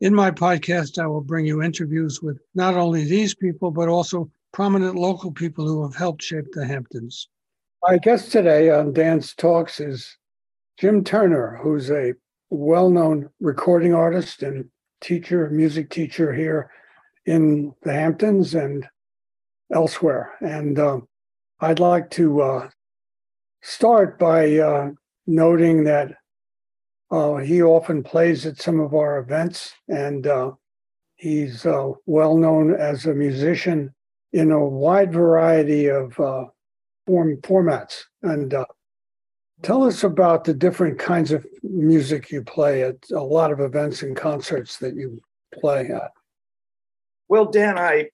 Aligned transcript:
In 0.00 0.14
my 0.14 0.30
podcast, 0.30 0.98
I 0.98 1.06
will 1.06 1.20
bring 1.20 1.46
you 1.46 1.62
interviews 1.62 2.20
with 2.20 2.38
not 2.54 2.74
only 2.74 3.04
these 3.04 3.34
people, 3.34 3.70
but 3.70 3.88
also 3.88 4.30
prominent 4.52 4.96
local 4.96 5.30
people 5.30 5.66
who 5.66 5.82
have 5.82 5.94
helped 5.94 6.22
shape 6.22 6.46
the 6.52 6.66
Hamptons. 6.66 7.28
My 7.82 7.98
guest 7.98 8.32
today 8.32 8.70
on 8.70 8.92
Dan's 8.92 9.34
Talks 9.34 9.78
is 9.78 10.16
Jim 10.78 11.04
Turner, 11.04 11.58
who's 11.62 11.90
a 11.90 12.14
well 12.50 12.90
known 12.90 13.30
recording 13.40 13.94
artist 13.94 14.42
and 14.42 14.68
teacher, 15.00 15.48
music 15.50 15.90
teacher 15.90 16.32
here 16.32 16.70
in 17.26 17.74
the 17.82 17.92
Hamptons 17.92 18.54
and 18.54 18.86
elsewhere. 19.72 20.32
And 20.40 20.78
uh, 20.78 21.00
I'd 21.60 21.80
like 21.80 22.10
to 22.10 22.42
uh, 22.42 22.68
start 23.62 24.18
by 24.18 24.58
uh, 24.58 24.90
noting 25.26 25.84
that 25.84 26.16
uh, 27.14 27.36
he 27.36 27.62
often 27.62 28.02
plays 28.02 28.44
at 28.44 28.60
some 28.60 28.80
of 28.80 28.92
our 28.92 29.18
events, 29.18 29.72
and 29.88 30.26
uh, 30.26 30.50
he's 31.14 31.64
uh, 31.64 31.90
well 32.06 32.36
known 32.36 32.74
as 32.74 33.06
a 33.06 33.14
musician 33.14 33.94
in 34.32 34.50
a 34.50 34.58
wide 34.58 35.12
variety 35.12 35.86
of 35.86 36.18
uh, 36.18 36.44
form 37.06 37.36
formats. 37.36 38.02
And 38.22 38.52
uh, 38.52 38.64
tell 39.62 39.84
us 39.84 40.02
about 40.02 40.42
the 40.42 40.54
different 40.54 40.98
kinds 40.98 41.30
of 41.30 41.46
music 41.62 42.32
you 42.32 42.42
play 42.42 42.82
at 42.82 42.96
a 43.12 43.22
lot 43.22 43.52
of 43.52 43.60
events 43.60 44.02
and 44.02 44.16
concerts 44.16 44.78
that 44.78 44.96
you 44.96 45.22
play 45.60 45.90
at. 45.90 46.10
Well, 47.28 47.44
Dan, 47.44 47.78
I 47.78 48.08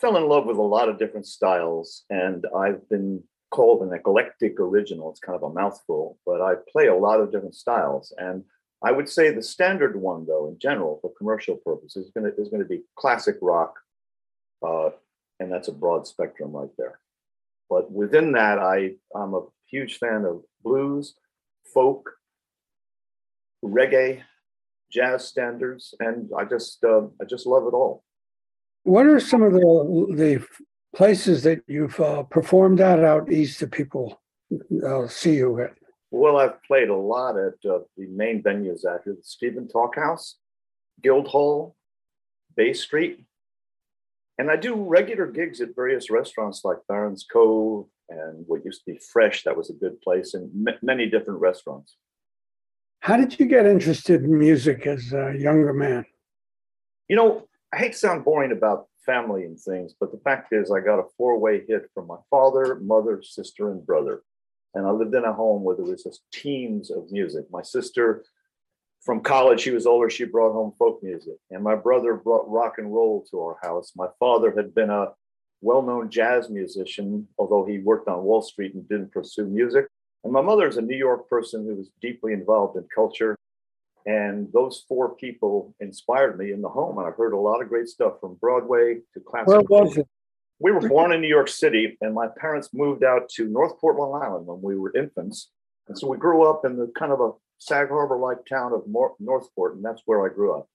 fell 0.00 0.16
in 0.16 0.28
love 0.28 0.46
with 0.46 0.58
a 0.58 0.62
lot 0.62 0.88
of 0.88 1.00
different 1.00 1.26
styles, 1.26 2.04
and 2.10 2.46
I've 2.56 2.88
been 2.88 3.24
called 3.50 3.82
an 3.82 3.92
eclectic 3.92 4.58
original. 4.58 5.10
It's 5.10 5.20
kind 5.20 5.36
of 5.36 5.42
a 5.42 5.52
mouthful, 5.52 6.18
but 6.26 6.40
I 6.40 6.54
play 6.70 6.86
a 6.86 6.94
lot 6.94 7.20
of 7.20 7.32
different 7.32 7.54
styles. 7.54 8.12
And 8.18 8.44
I 8.82 8.92
would 8.92 9.08
say 9.08 9.30
the 9.30 9.42
standard 9.42 10.00
one, 10.00 10.26
though, 10.26 10.48
in 10.48 10.58
general, 10.58 10.98
for 11.00 11.12
commercial 11.16 11.56
purposes, 11.56 12.06
is 12.06 12.12
going 12.12 12.30
to, 12.30 12.40
is 12.40 12.48
going 12.48 12.62
to 12.62 12.68
be 12.68 12.82
classic 12.96 13.36
rock. 13.40 13.74
Uh, 14.66 14.90
and 15.40 15.52
that's 15.52 15.68
a 15.68 15.72
broad 15.72 16.06
spectrum 16.06 16.52
right 16.52 16.70
there. 16.78 16.98
But 17.68 17.90
within 17.90 18.32
that, 18.32 18.58
I, 18.58 18.92
I'm 19.14 19.34
a 19.34 19.46
huge 19.68 19.98
fan 19.98 20.24
of 20.24 20.42
blues, 20.62 21.14
folk, 21.72 22.10
reggae, 23.64 24.22
jazz 24.90 25.26
standards, 25.26 25.94
and 26.00 26.30
I 26.36 26.44
just 26.44 26.82
uh, 26.84 27.02
I 27.20 27.24
just 27.28 27.46
love 27.46 27.64
it 27.64 27.74
all. 27.74 28.04
What 28.84 29.06
are 29.06 29.20
some 29.20 29.42
of 29.42 29.52
the 29.52 29.60
the 30.14 30.46
places 30.96 31.42
that 31.42 31.60
you've 31.68 32.00
uh, 32.00 32.22
performed 32.24 32.80
at 32.80 33.04
out 33.04 33.30
east 33.30 33.60
that 33.60 33.70
people 33.70 34.20
uh, 34.84 35.06
see 35.06 35.36
you 35.36 35.60
at? 35.60 35.74
Well, 36.10 36.38
I've 36.38 36.62
played 36.62 36.88
a 36.88 36.96
lot 36.96 37.36
at 37.36 37.54
uh, 37.70 37.80
the 37.96 38.06
main 38.08 38.42
venues 38.42 38.86
out 38.86 39.02
here 39.04 39.14
the 39.14 39.22
Stephen 39.22 39.68
Talkhouse, 39.68 40.34
Guildhall, 41.02 41.76
Bay 42.56 42.72
Street. 42.72 43.26
And 44.38 44.50
I 44.50 44.56
do 44.56 44.74
regular 44.74 45.26
gigs 45.26 45.60
at 45.60 45.74
various 45.74 46.10
restaurants 46.10 46.62
like 46.64 46.78
Barron's 46.88 47.26
Cove 47.30 47.86
and 48.08 48.44
what 48.46 48.64
used 48.64 48.84
to 48.84 48.92
be 48.92 48.98
Fresh, 49.12 49.44
that 49.44 49.56
was 49.56 49.68
a 49.68 49.74
good 49.74 50.00
place, 50.00 50.32
and 50.34 50.68
m- 50.68 50.78
many 50.80 51.06
different 51.06 51.40
restaurants. 51.40 51.96
How 53.00 53.16
did 53.16 53.38
you 53.38 53.46
get 53.46 53.66
interested 53.66 54.24
in 54.24 54.38
music 54.38 54.86
as 54.86 55.12
a 55.12 55.34
younger 55.36 55.72
man? 55.72 56.06
You 57.08 57.16
know, 57.16 57.48
I 57.72 57.78
hate 57.78 57.92
to 57.92 57.98
sound 57.98 58.24
boring 58.24 58.52
about 58.52 58.86
family 59.06 59.44
and 59.44 59.58
things, 59.58 59.94
but 59.98 60.12
the 60.12 60.18
fact 60.18 60.52
is, 60.52 60.70
I 60.70 60.80
got 60.80 60.98
a 60.98 61.08
four 61.16 61.38
way 61.38 61.62
hit 61.66 61.88
from 61.94 62.06
my 62.06 62.16
father, 62.28 62.80
mother, 62.82 63.22
sister, 63.22 63.70
and 63.70 63.86
brother. 63.86 64.22
And 64.74 64.86
I 64.86 64.90
lived 64.90 65.14
in 65.14 65.24
a 65.24 65.32
home 65.32 65.62
where 65.62 65.74
there 65.74 65.86
was 65.86 66.02
just 66.02 66.20
teams 66.32 66.90
of 66.90 67.10
music. 67.10 67.46
My 67.50 67.62
sister, 67.62 68.24
from 69.00 69.20
college, 69.20 69.60
she 69.60 69.70
was 69.70 69.86
older, 69.86 70.10
she 70.10 70.24
brought 70.24 70.52
home 70.52 70.74
folk 70.78 71.02
music. 71.02 71.36
And 71.50 71.62
my 71.62 71.76
brother 71.76 72.14
brought 72.14 72.50
rock 72.50 72.74
and 72.76 72.92
roll 72.92 73.24
to 73.30 73.40
our 73.40 73.56
house. 73.62 73.92
My 73.96 74.08
father 74.18 74.52
had 74.54 74.74
been 74.74 74.90
a 74.90 75.12
well 75.62 75.82
known 75.82 76.10
jazz 76.10 76.50
musician, 76.50 77.26
although 77.38 77.64
he 77.64 77.78
worked 77.78 78.08
on 78.08 78.24
Wall 78.24 78.42
Street 78.42 78.74
and 78.74 78.86
didn't 78.88 79.12
pursue 79.12 79.46
music. 79.46 79.86
And 80.24 80.32
my 80.32 80.42
mother 80.42 80.66
is 80.66 80.76
a 80.76 80.82
New 80.82 80.96
York 80.96 81.28
person 81.28 81.64
who 81.64 81.76
was 81.76 81.88
deeply 82.02 82.32
involved 82.32 82.76
in 82.76 82.84
culture. 82.94 83.36
And 84.06 84.48
those 84.52 84.84
four 84.88 85.16
people 85.16 85.74
inspired 85.80 86.38
me 86.38 86.52
in 86.52 86.62
the 86.62 86.68
home. 86.68 86.98
And 86.98 87.08
I 87.08 87.10
heard 87.10 87.32
a 87.32 87.38
lot 87.38 87.60
of 87.60 87.68
great 87.68 87.88
stuff 87.88 88.20
from 88.20 88.36
Broadway 88.36 89.00
to 89.14 89.20
classical. 89.20 89.64
Where 89.64 89.82
was 89.82 89.96
it? 89.96 90.08
We 90.60 90.70
were 90.70 90.88
born 90.88 91.12
in 91.12 91.20
New 91.20 91.28
York 91.28 91.48
City, 91.48 91.98
and 92.00 92.14
my 92.14 92.28
parents 92.28 92.70
moved 92.72 93.04
out 93.04 93.28
to 93.30 93.46
Northport, 93.46 93.96
Long 93.96 94.22
Island 94.22 94.46
when 94.46 94.62
we 94.62 94.76
were 94.78 94.96
infants. 94.96 95.50
And 95.88 95.98
so 95.98 96.06
we 96.06 96.16
grew 96.16 96.48
up 96.48 96.64
in 96.64 96.78
the 96.78 96.90
kind 96.96 97.12
of 97.12 97.20
a 97.20 97.32
Sag 97.58 97.88
Harbor 97.88 98.16
like 98.16 98.46
town 98.46 98.72
of 98.72 98.84
Northport, 99.18 99.76
and 99.76 99.84
that's 99.84 100.02
where 100.06 100.24
I 100.24 100.32
grew 100.32 100.54
up. 100.54 100.68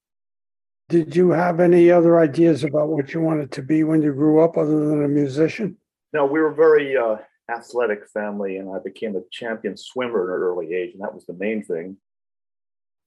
Did 0.89 1.15
you 1.15 1.31
have 1.31 1.59
any 1.59 1.89
other 1.89 2.19
ideas 2.19 2.63
about 2.63 2.89
what 2.89 3.13
you 3.13 3.21
wanted 3.21 3.51
to 3.53 3.63
be 3.63 3.83
when 3.83 4.01
you 4.01 4.13
grew 4.13 4.41
up 4.41 4.57
other 4.57 4.87
than 4.87 5.03
a 5.03 5.07
musician? 5.07 5.77
No, 6.13 6.25
we 6.25 6.39
were 6.39 6.51
a 6.51 6.55
very 6.55 6.97
uh, 6.97 7.17
athletic 7.49 8.07
family, 8.09 8.57
and 8.57 8.69
I 8.69 8.79
became 8.83 9.15
a 9.15 9.21
champion 9.31 9.77
swimmer 9.77 10.31
at 10.31 10.37
an 10.37 10.43
early 10.43 10.75
age, 10.75 10.93
and 10.93 11.01
that 11.01 11.13
was 11.13 11.25
the 11.25 11.33
main 11.33 11.63
thing 11.63 11.97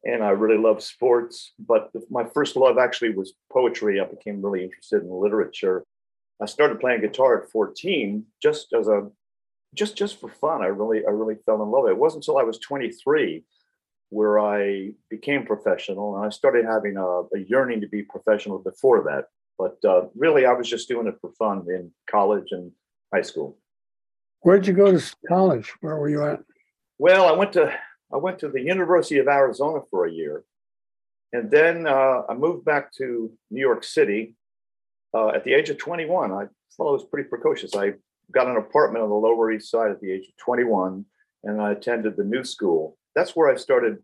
and 0.05 0.23
I 0.23 0.31
really 0.31 0.59
love 0.59 0.83
sports. 0.83 1.53
But 1.59 1.91
my 2.11 2.25
first 2.25 2.57
love 2.57 2.79
actually 2.79 3.11
was 3.15 3.35
poetry. 3.53 4.01
I 4.01 4.05
became 4.05 4.43
really 4.43 4.65
interested 4.65 5.03
in 5.03 5.11
literature. 5.11 5.85
I 6.43 6.47
started 6.47 6.81
playing 6.81 7.01
guitar 7.01 7.43
at 7.43 7.51
14, 7.51 8.25
just 8.43 8.73
as 8.73 8.89
a 8.89 9.11
just 9.75 9.97
just 9.97 10.21
for 10.21 10.29
fun. 10.29 10.63
I 10.63 10.67
really 10.67 11.05
I 11.07 11.11
really 11.11 11.37
fell 11.47 11.63
in 11.63 11.71
love. 11.71 11.89
It 11.89 11.97
wasn't 11.97 12.23
until 12.23 12.39
I 12.39 12.45
was 12.45 12.59
23 12.59 13.45
where 14.11 14.39
I 14.39 14.93
became 15.11 15.45
professional, 15.45 16.17
and 16.17 16.25
I 16.25 16.29
started 16.29 16.65
having 16.65 16.97
a, 16.97 17.05
a 17.05 17.41
yearning 17.49 17.81
to 17.81 17.89
be 17.89 18.03
professional 18.03 18.59
before 18.59 19.03
that. 19.05 19.25
But 19.59 19.89
uh, 19.89 20.09
really, 20.17 20.47
I 20.47 20.53
was 20.53 20.69
just 20.69 20.89
doing 20.89 21.07
it 21.07 21.17
for 21.21 21.33
fun 21.33 21.67
in 21.69 21.91
college 22.09 22.49
and 22.51 22.71
high 23.13 23.23
school. 23.23 23.59
Where'd 24.41 24.67
you 24.67 24.73
go 24.73 24.97
to 24.97 25.17
college? 25.29 25.73
Where 25.81 25.97
were 25.97 26.09
you 26.09 26.25
at? 26.25 26.41
Well, 26.99 27.27
I 27.27 27.33
went 27.33 27.53
to 27.55 27.75
I 28.15 28.19
went 28.19 28.39
to 28.39 28.49
the 28.49 28.61
University 28.61 29.19
of 29.19 29.27
Arizona 29.27 29.81
for 29.91 30.07
a 30.07 30.13
year. 30.13 30.45
And 31.33 31.51
then 31.51 31.89
uh, 31.89 32.23
I 32.29 32.35
moved 32.35 32.65
back 32.65 32.93
to 32.93 33.33
New 33.51 33.61
York 33.61 33.83
City 33.83 34.37
uh, 35.13 35.31
at 35.31 35.43
the 35.43 35.53
age 35.53 35.69
of 35.69 35.79
21. 35.79 36.31
I 36.31 36.45
thought 36.77 36.89
I 36.89 36.93
was 36.93 37.05
pretty 37.05 37.29
precocious. 37.29 37.75
I 37.75 37.95
got 38.33 38.47
an 38.47 38.57
apartment 38.57 39.03
on 39.03 39.11
the 39.11 39.17
Lower 39.17 39.51
East 39.51 39.69
Side 39.69 39.91
at 39.91 40.01
the 40.01 40.13
age 40.13 40.29
of 40.29 40.37
21, 40.37 41.05
and 41.43 41.61
I 41.61 41.73
attended 41.73 42.17
the 42.17 42.23
New 42.23 42.45
School. 42.45 42.97
That's 43.17 43.35
where 43.35 43.53
I 43.53 43.57
started 43.57 43.99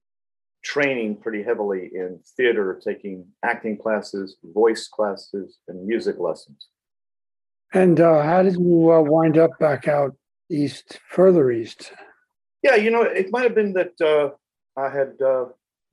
training 0.65 1.17
pretty 1.17 1.45
heavily 1.45 1.91
in 1.95 2.19
theater, 2.37 2.81
taking 2.85 3.27
acting 3.45 3.79
classes, 3.79 4.37
voice 4.43 4.89
classes, 4.89 5.59
and 5.69 5.87
music 5.87 6.19
lessons. 6.19 6.67
And 7.73 8.01
uh, 8.01 8.23
how 8.23 8.43
did 8.43 8.55
you 8.55 8.91
uh, 8.91 9.01
wind 9.03 9.39
up 9.39 9.53
back 9.61 9.87
out 9.87 10.17
east, 10.51 10.99
further 11.09 11.53
east? 11.53 11.93
Yeah, 12.63 12.77
you 12.77 12.91
know, 12.91 13.03
it 13.03 13.31
might 13.31 13.45
have 13.45 13.55
been 13.55 13.73
that 13.75 14.01
uh, 14.01 14.31
I 14.81 14.91
had 14.91 15.21
uh, 15.21 15.47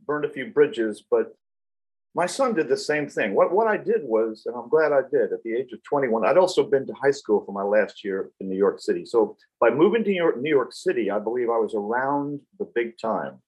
burned 0.05 0.25
a 0.25 0.29
few 0.29 0.47
bridges, 0.47 1.03
but 1.09 1.33
my 2.13 2.25
son 2.25 2.55
did 2.55 2.67
the 2.67 2.77
same 2.77 3.07
thing. 3.07 3.35
What 3.35 3.53
what 3.53 3.67
I 3.67 3.77
did 3.77 4.01
was, 4.03 4.43
and 4.45 4.55
I'm 4.55 4.69
glad 4.69 4.91
I 4.91 5.01
did, 5.11 5.31
at 5.31 5.43
the 5.43 5.53
age 5.53 5.71
of 5.71 5.83
21, 5.83 6.25
I'd 6.25 6.37
also 6.37 6.63
been 6.63 6.87
to 6.87 6.93
high 6.93 7.11
school 7.11 7.43
for 7.45 7.51
my 7.51 7.63
last 7.63 8.03
year 8.03 8.31
in 8.39 8.49
New 8.49 8.57
York 8.57 8.79
City. 8.79 9.05
So 9.05 9.37
by 9.59 9.69
moving 9.69 10.03
to 10.03 10.09
New 10.09 10.15
York, 10.15 10.41
New 10.41 10.49
York 10.49 10.73
City, 10.73 11.11
I 11.11 11.19
believe 11.19 11.49
I 11.49 11.59
was 11.59 11.75
around 11.75 12.39
the 12.59 12.67
big 12.73 12.97
time. 12.99 13.41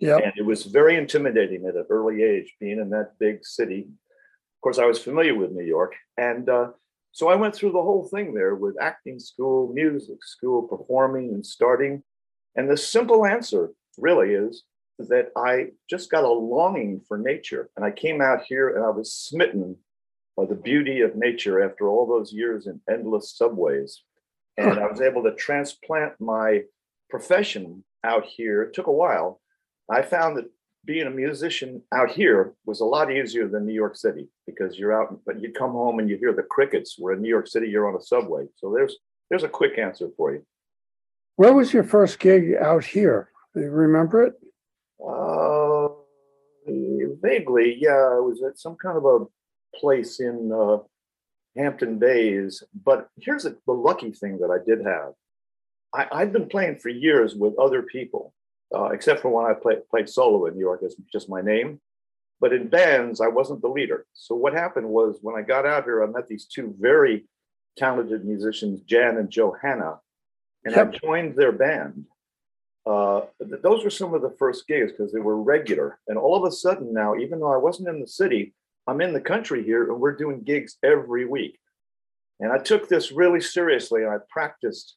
Yeah. 0.00 0.16
And 0.16 0.32
it 0.36 0.44
was 0.44 0.64
very 0.64 0.96
intimidating 0.96 1.66
at 1.66 1.76
an 1.76 1.86
early 1.90 2.22
age, 2.22 2.54
being 2.60 2.78
in 2.78 2.90
that 2.90 3.18
big 3.18 3.44
city. 3.44 3.80
Of 3.80 4.60
course, 4.62 4.78
I 4.78 4.86
was 4.86 4.98
familiar 5.02 5.34
with 5.34 5.52
New 5.52 5.64
York. 5.64 5.94
And 6.16 6.48
uh, 6.48 6.68
so 7.12 7.28
I 7.28 7.34
went 7.34 7.54
through 7.54 7.72
the 7.72 7.82
whole 7.82 8.08
thing 8.08 8.34
there 8.34 8.54
with 8.54 8.80
acting 8.80 9.18
school, 9.18 9.72
music 9.72 10.24
school, 10.24 10.62
performing 10.62 11.34
and 11.34 11.44
starting. 11.44 12.02
And 12.56 12.68
the 12.68 12.76
simple 12.76 13.24
answer 13.26 13.70
really 13.98 14.34
is 14.34 14.64
that 14.98 15.28
I 15.36 15.68
just 15.88 16.10
got 16.10 16.24
a 16.24 16.30
longing 16.30 17.00
for 17.06 17.16
nature. 17.16 17.70
And 17.76 17.84
I 17.84 17.90
came 17.90 18.20
out 18.20 18.42
here 18.42 18.76
and 18.76 18.84
I 18.84 18.90
was 18.90 19.14
smitten 19.14 19.76
by 20.36 20.46
the 20.46 20.54
beauty 20.54 21.00
of 21.00 21.16
nature 21.16 21.62
after 21.62 21.88
all 21.88 22.06
those 22.06 22.32
years 22.32 22.66
in 22.66 22.80
endless 22.90 23.36
subways. 23.36 24.02
And 24.56 24.78
I 24.78 24.86
was 24.86 25.00
able 25.00 25.22
to 25.22 25.34
transplant 25.34 26.20
my 26.20 26.62
profession 27.08 27.84
out 28.04 28.24
here. 28.24 28.62
It 28.62 28.74
took 28.74 28.86
a 28.86 28.92
while. 28.92 29.40
I 29.90 30.02
found 30.02 30.36
that 30.36 30.50
being 30.84 31.06
a 31.06 31.10
musician 31.10 31.82
out 31.92 32.10
here 32.10 32.54
was 32.64 32.80
a 32.80 32.84
lot 32.84 33.12
easier 33.12 33.48
than 33.48 33.66
New 33.66 33.74
York 33.74 33.96
City 33.96 34.28
because 34.46 34.78
you're 34.78 34.92
out, 34.92 35.18
but 35.26 35.40
you 35.40 35.52
come 35.52 35.72
home 35.72 35.98
and 35.98 36.08
you 36.08 36.16
hear 36.16 36.32
the 36.32 36.42
crickets. 36.42 36.96
Where 36.98 37.14
in 37.14 37.22
New 37.22 37.28
York 37.28 37.48
City, 37.48 37.68
you're 37.68 37.88
on 37.88 38.00
a 38.00 38.02
subway. 38.02 38.46
So 38.56 38.72
there's 38.72 38.96
there's 39.28 39.44
a 39.44 39.48
quick 39.48 39.78
answer 39.78 40.08
for 40.16 40.32
you. 40.32 40.44
Where 41.40 41.54
was 41.54 41.72
your 41.72 41.84
first 41.84 42.18
gig 42.18 42.54
out 42.60 42.84
here? 42.84 43.30
Do 43.54 43.62
you 43.62 43.70
remember 43.70 44.24
it? 44.24 44.34
Uh, 45.02 45.88
vaguely, 47.22 47.78
yeah. 47.80 48.18
It 48.18 48.22
was 48.22 48.42
at 48.46 48.58
some 48.58 48.76
kind 48.76 48.98
of 48.98 49.06
a 49.06 49.24
place 49.74 50.20
in 50.20 50.52
uh, 50.52 50.80
Hampton 51.56 51.98
Bays. 51.98 52.62
But 52.84 53.08
here's 53.18 53.46
a, 53.46 53.56
the 53.66 53.72
lucky 53.72 54.12
thing 54.12 54.36
that 54.40 54.50
I 54.50 54.62
did 54.62 54.84
have. 54.84 55.14
I, 55.94 56.20
I'd 56.20 56.32
been 56.34 56.46
playing 56.46 56.76
for 56.76 56.90
years 56.90 57.34
with 57.34 57.58
other 57.58 57.84
people, 57.84 58.34
uh, 58.76 58.90
except 58.90 59.22
for 59.22 59.30
when 59.30 59.50
I 59.50 59.58
play, 59.58 59.76
played 59.90 60.10
solo 60.10 60.44
in 60.44 60.56
New 60.56 60.60
York 60.60 60.82
as 60.84 60.94
just 61.10 61.30
my 61.30 61.40
name. 61.40 61.80
But 62.38 62.52
in 62.52 62.68
bands, 62.68 63.22
I 63.22 63.28
wasn't 63.28 63.62
the 63.62 63.68
leader. 63.68 64.04
So 64.12 64.34
what 64.34 64.52
happened 64.52 64.90
was 64.90 65.20
when 65.22 65.36
I 65.36 65.40
got 65.40 65.64
out 65.64 65.84
here, 65.84 66.04
I 66.04 66.06
met 66.06 66.28
these 66.28 66.44
two 66.44 66.74
very 66.78 67.24
talented 67.78 68.26
musicians, 68.26 68.82
Jan 68.82 69.16
and 69.16 69.30
Johanna, 69.30 70.00
and 70.64 70.74
yep. 70.74 70.92
I 70.94 70.98
joined 70.98 71.36
their 71.36 71.52
band. 71.52 72.04
Uh, 72.86 73.22
th- 73.38 73.62
those 73.62 73.84
were 73.84 73.90
some 73.90 74.14
of 74.14 74.22
the 74.22 74.34
first 74.38 74.66
gigs 74.66 74.92
because 74.92 75.12
they 75.12 75.20
were 75.20 75.40
regular. 75.40 75.98
And 76.08 76.18
all 76.18 76.36
of 76.36 76.50
a 76.50 76.54
sudden 76.54 76.92
now, 76.92 77.16
even 77.16 77.40
though 77.40 77.52
I 77.52 77.56
wasn't 77.56 77.88
in 77.88 78.00
the 78.00 78.06
city, 78.06 78.54
I'm 78.86 79.00
in 79.00 79.12
the 79.12 79.20
country 79.20 79.62
here 79.62 79.90
and 79.90 80.00
we're 80.00 80.16
doing 80.16 80.42
gigs 80.42 80.76
every 80.82 81.24
week. 81.24 81.58
And 82.40 82.50
I 82.50 82.58
took 82.58 82.88
this 82.88 83.12
really 83.12 83.40
seriously 83.40 84.02
and 84.02 84.10
I 84.10 84.16
practiced 84.28 84.96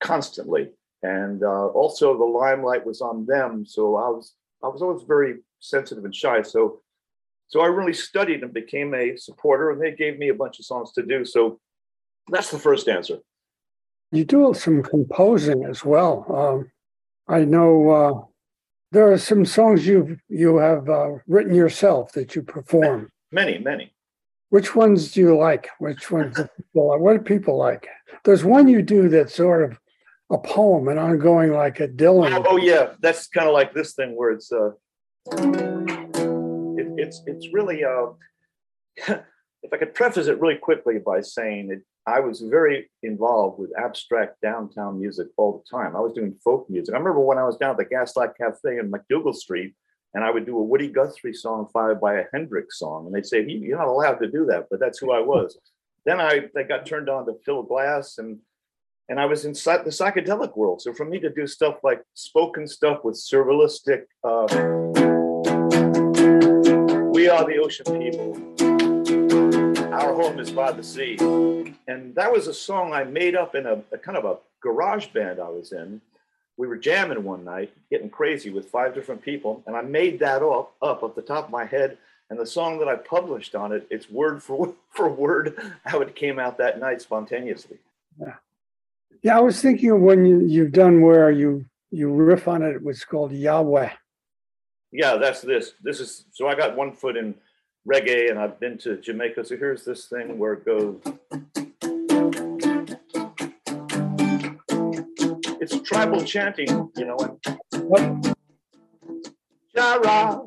constantly. 0.00 0.70
And 1.02 1.42
uh, 1.42 1.66
also 1.68 2.16
the 2.16 2.24
limelight 2.24 2.86
was 2.86 3.00
on 3.00 3.26
them. 3.26 3.66
So 3.66 3.96
I 3.96 4.08
was 4.08 4.34
I 4.64 4.68
was 4.68 4.80
always 4.80 5.02
very 5.02 5.38
sensitive 5.60 6.04
and 6.04 6.14
shy. 6.14 6.42
So 6.42 6.80
so 7.48 7.60
I 7.60 7.66
really 7.66 7.92
studied 7.92 8.42
and 8.42 8.54
became 8.54 8.94
a 8.94 9.16
supporter 9.16 9.70
and 9.70 9.80
they 9.80 9.92
gave 9.92 10.18
me 10.18 10.28
a 10.28 10.34
bunch 10.34 10.58
of 10.58 10.64
songs 10.64 10.92
to 10.92 11.02
do. 11.02 11.24
So 11.24 11.60
that's 12.28 12.50
the 12.50 12.58
first 12.58 12.88
answer. 12.88 13.18
You 14.12 14.26
do 14.26 14.52
some 14.52 14.82
composing 14.82 15.64
as 15.64 15.84
well. 15.86 16.26
Um, 16.28 16.70
I 17.26 17.44
know 17.44 17.90
uh, 17.90 18.24
there 18.90 19.10
are 19.10 19.18
some 19.18 19.46
songs 19.46 19.86
you 19.86 20.18
you 20.28 20.58
have 20.58 20.88
uh, 20.90 21.12
written 21.26 21.54
yourself 21.54 22.12
that 22.12 22.36
you 22.36 22.42
perform. 22.42 23.10
Many, 23.32 23.56
many. 23.58 23.94
Which 24.50 24.76
ones 24.76 25.12
do 25.12 25.20
you 25.22 25.38
like? 25.38 25.70
Which 25.78 26.10
ones 26.10 26.36
do 26.36 26.46
people 26.58 26.88
like? 26.88 27.00
What 27.00 27.16
do 27.16 27.20
people 27.20 27.56
like? 27.56 27.88
There's 28.24 28.44
one 28.44 28.68
you 28.68 28.82
do 28.82 29.08
that's 29.08 29.34
sort 29.34 29.62
of 29.64 29.78
a 30.30 30.36
poem, 30.36 30.88
an 30.88 30.98
ongoing 30.98 31.52
like 31.52 31.80
a 31.80 31.88
Dylan. 31.88 32.32
Oh, 32.34 32.44
oh 32.50 32.56
yeah, 32.58 32.92
that's 33.00 33.28
kind 33.28 33.48
of 33.48 33.54
like 33.54 33.72
this 33.72 33.94
thing 33.94 34.14
where 34.14 34.30
it's 34.32 34.52
uh, 34.52 34.72
it, 36.76 36.86
it's 36.98 37.22
it's 37.26 37.48
really 37.54 37.82
uh, 37.82 38.08
if 39.62 39.72
I 39.72 39.78
could 39.78 39.94
preface 39.94 40.26
it 40.26 40.38
really 40.38 40.56
quickly 40.56 40.98
by 40.98 41.22
saying 41.22 41.70
it 41.70 41.82
I 42.06 42.20
was 42.20 42.40
very 42.40 42.90
involved 43.02 43.60
with 43.60 43.70
abstract 43.78 44.40
downtown 44.42 44.98
music 44.98 45.28
all 45.36 45.58
the 45.58 45.76
time. 45.76 45.94
I 45.94 46.00
was 46.00 46.12
doing 46.12 46.34
folk 46.42 46.68
music. 46.68 46.94
I 46.94 46.98
remember 46.98 47.20
when 47.20 47.38
I 47.38 47.44
was 47.44 47.56
down 47.56 47.70
at 47.70 47.76
the 47.76 47.84
Gaslight 47.84 48.36
Cafe 48.36 48.78
in 48.78 48.90
MacDougal 48.90 49.34
Street, 49.34 49.74
and 50.14 50.24
I 50.24 50.30
would 50.30 50.44
do 50.44 50.58
a 50.58 50.62
Woody 50.62 50.88
Guthrie 50.88 51.32
song 51.32 51.68
followed 51.72 52.00
by 52.00 52.14
a 52.14 52.24
Hendrix 52.32 52.78
song, 52.78 53.06
and 53.06 53.14
they'd 53.14 53.26
say, 53.26 53.44
"You're 53.46 53.78
not 53.78 53.86
allowed 53.86 54.18
to 54.18 54.28
do 54.28 54.44
that," 54.46 54.66
but 54.68 54.80
that's 54.80 54.98
who 54.98 55.12
I 55.12 55.20
was. 55.20 55.58
then 56.04 56.20
I 56.20 56.48
got 56.68 56.84
turned 56.84 57.08
on 57.08 57.26
to 57.26 57.34
Phil 57.44 57.62
Glass, 57.62 58.18
and 58.18 58.40
and 59.08 59.20
I 59.20 59.26
was 59.26 59.44
in 59.44 59.52
the 59.52 59.90
psychedelic 59.90 60.56
world. 60.56 60.82
So 60.82 60.92
for 60.92 61.04
me 61.04 61.20
to 61.20 61.30
do 61.30 61.46
stuff 61.46 61.76
like 61.84 62.02
spoken 62.14 62.66
stuff 62.66 63.04
with 63.04 63.14
surrealistic, 63.14 64.06
uh, 64.24 64.46
"We 67.14 67.28
Are 67.28 67.44
the 67.44 67.58
Ocean 67.62 67.86
People." 68.00 68.71
Our 69.92 70.14
Home 70.14 70.38
is 70.38 70.50
by 70.50 70.72
the 70.72 70.82
Sea. 70.82 71.16
And 71.86 72.14
that 72.14 72.32
was 72.32 72.46
a 72.46 72.54
song 72.54 72.94
I 72.94 73.04
made 73.04 73.36
up 73.36 73.54
in 73.54 73.66
a, 73.66 73.82
a 73.92 73.98
kind 73.98 74.16
of 74.16 74.24
a 74.24 74.38
garage 74.62 75.08
band 75.08 75.38
I 75.38 75.50
was 75.50 75.72
in. 75.72 76.00
We 76.56 76.66
were 76.66 76.78
jamming 76.78 77.22
one 77.22 77.44
night, 77.44 77.74
getting 77.90 78.08
crazy 78.08 78.48
with 78.48 78.70
five 78.70 78.94
different 78.94 79.20
people, 79.20 79.62
and 79.66 79.76
I 79.76 79.82
made 79.82 80.18
that 80.20 80.42
up 80.42 80.72
up 80.80 81.02
at 81.02 81.14
the 81.14 81.20
top 81.20 81.44
of 81.44 81.50
my 81.50 81.66
head. 81.66 81.98
And 82.30 82.40
the 82.40 82.46
song 82.46 82.78
that 82.78 82.88
I 82.88 82.96
published 82.96 83.54
on 83.54 83.72
it, 83.72 83.86
it's 83.90 84.08
word 84.08 84.42
for 84.42 84.74
for 84.90 85.10
word 85.10 85.60
how 85.84 86.00
it 86.00 86.14
came 86.14 86.38
out 86.38 86.56
that 86.56 86.80
night 86.80 87.02
spontaneously. 87.02 87.76
Yeah, 88.18 88.36
yeah. 89.22 89.36
I 89.36 89.40
was 89.40 89.60
thinking 89.60 89.90
of 89.90 90.00
when 90.00 90.24
you, 90.24 90.40
you've 90.40 90.72
done 90.72 91.02
where 91.02 91.30
you 91.30 91.66
you 91.90 92.10
riff 92.10 92.48
on 92.48 92.62
it. 92.62 92.74
It 92.76 92.82
was 92.82 93.04
called 93.04 93.32
Yahweh. 93.32 93.90
Yeah, 94.90 95.16
that's 95.16 95.42
this. 95.42 95.72
This 95.82 96.00
is 96.00 96.24
so 96.32 96.48
I 96.48 96.54
got 96.54 96.76
one 96.76 96.92
foot 96.92 97.18
in 97.18 97.34
reggae 97.88 98.30
and 98.30 98.38
I've 98.38 98.58
been 98.60 98.78
to 98.78 98.96
Jamaica. 98.96 99.44
So 99.44 99.56
here's 99.56 99.84
this 99.84 100.06
thing 100.06 100.38
where 100.38 100.54
it 100.54 100.64
goes. 100.64 101.00
It's 105.60 105.80
tribal 105.82 106.24
chanting, 106.24 106.90
you 106.96 107.04
know. 107.04 107.16
And, 107.72 108.34
Jara. 109.74 110.40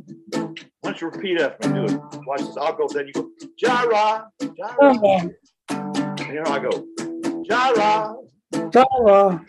Why 0.82 0.92
don't 0.92 1.02
you 1.02 1.10
repeat 1.10 1.42
after 1.42 1.70
me? 1.70 1.88
Do 1.88 1.96
it. 1.96 2.02
Watch 2.28 2.42
this. 2.42 2.58
I'll 2.58 2.76
go, 2.76 2.88
then 2.88 3.08
you 3.08 3.14
go, 3.14 3.30
Jara. 3.58 4.30
Jara. 4.40 5.30
And 5.70 6.20
here 6.20 6.44
I 6.46 6.60
go. 6.60 7.44
Jara. 7.48 8.16
Jara 8.72 9.46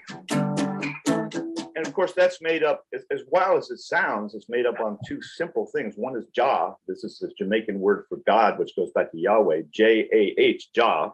course, 1.97 2.13
that's 2.13 2.41
made 2.41 2.63
up, 2.63 2.85
as, 2.95 3.05
as 3.11 3.23
wild 3.29 3.59
as 3.59 3.71
it 3.71 3.79
sounds, 3.79 4.35
it's 4.35 4.49
made 4.49 4.67
up 4.67 4.79
on 4.81 4.99
two 5.07 5.21
simple 5.23 5.67
things. 5.75 5.95
One 5.97 6.17
is 6.17 6.27
Jah. 6.35 6.75
This 6.87 7.03
is 7.03 7.19
the 7.19 7.33
Jamaican 7.37 7.81
word 7.81 8.05
for 8.09 8.19
God, 8.27 8.59
which 8.59 8.77
goes 8.77 8.91
back 8.93 9.11
to 9.11 9.19
Yahweh, 9.19 9.63
J 9.73 10.09
A 10.13 10.41
H, 10.41 10.69
Jah. 10.75 11.11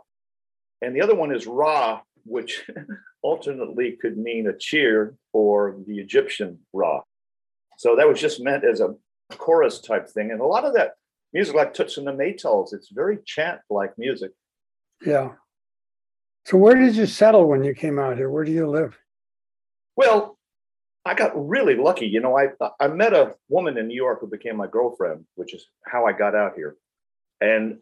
And 0.83 0.95
the 0.95 1.01
other 1.01 1.15
one 1.15 1.35
is 1.35 1.47
Ra, 1.47 2.01
which 2.25 2.69
alternately 3.23 3.97
could 4.01 4.19
mean 4.19 4.49
a 4.49 4.59
cheer 4.59 5.15
or 5.33 5.77
the 5.87 5.99
Egyptian 6.01 6.59
Ra. 6.73 7.01
So 7.79 7.97
that 7.97 8.09
was 8.09 8.21
just 8.21 8.43
meant 8.43 8.65
as 8.65 8.81
a 8.81 8.95
chorus 9.39 9.81
type 9.81 10.09
thing. 10.09 10.33
And 10.33 10.41
a 10.41 10.47
lot 10.47 10.65
of 10.65 10.75
that 10.75 10.95
music, 11.33 11.55
like 11.55 11.73
Toots 11.73 11.97
and 11.97 12.07
the 12.07 12.13
Maytals, 12.13 12.75
it's 12.75 12.91
very 12.91 13.19
chant 13.25 13.61
like 13.71 13.97
music. 13.97 14.33
Yeah. 15.07 15.31
So 16.45 16.57
where 16.59 16.75
did 16.75 16.97
you 16.97 17.07
settle 17.07 17.47
when 17.47 17.63
you 17.63 17.75
came 17.75 17.99
out 17.99 18.17
here? 18.17 18.29
Where 18.29 18.45
do 18.45 18.53
you 18.53 18.69
live? 18.69 18.99
Well, 19.97 20.39
I 21.05 21.15
got 21.15 21.33
really 21.35 21.75
lucky. 21.75 22.07
You 22.07 22.21
know, 22.21 22.39
I 22.39 22.49
I 22.79 22.89
met 22.89 23.13
a 23.13 23.35
woman 23.49 23.77
in 23.77 23.89
New 23.89 23.97
York 23.97 24.21
who 24.21 24.29
became 24.29 24.57
my 24.57 24.69
girlfriend, 24.69 25.25
which 25.35 25.55
is 25.55 25.67
how 25.85 26.07
I 26.07 26.13
got 26.13 26.35
out 26.35 26.55
here. 26.55 26.77
And 27.41 27.79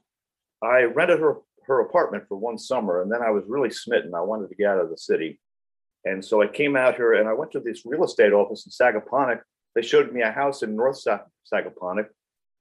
I 0.62 0.84
rented 0.84 1.20
her 1.20 1.38
her 1.66 1.80
apartment 1.80 2.24
for 2.28 2.36
one 2.36 2.58
summer, 2.58 3.02
and 3.02 3.12
then 3.12 3.22
I 3.22 3.30
was 3.30 3.44
really 3.46 3.70
smitten. 3.70 4.14
I 4.14 4.22
wanted 4.22 4.48
to 4.48 4.54
get 4.54 4.68
out 4.68 4.80
of 4.80 4.90
the 4.90 4.96
city, 4.96 5.38
and 6.04 6.24
so 6.24 6.42
I 6.42 6.46
came 6.46 6.76
out 6.76 6.96
here 6.96 7.14
and 7.14 7.28
I 7.28 7.34
went 7.34 7.52
to 7.52 7.60
this 7.60 7.84
real 7.84 8.04
estate 8.04 8.32
office 8.32 8.64
in 8.64 8.72
Sagaponack. 8.72 9.40
They 9.74 9.82
showed 9.82 10.12
me 10.12 10.22
a 10.22 10.32
house 10.32 10.62
in 10.62 10.74
North 10.74 11.04
Sagaponack, 11.04 12.06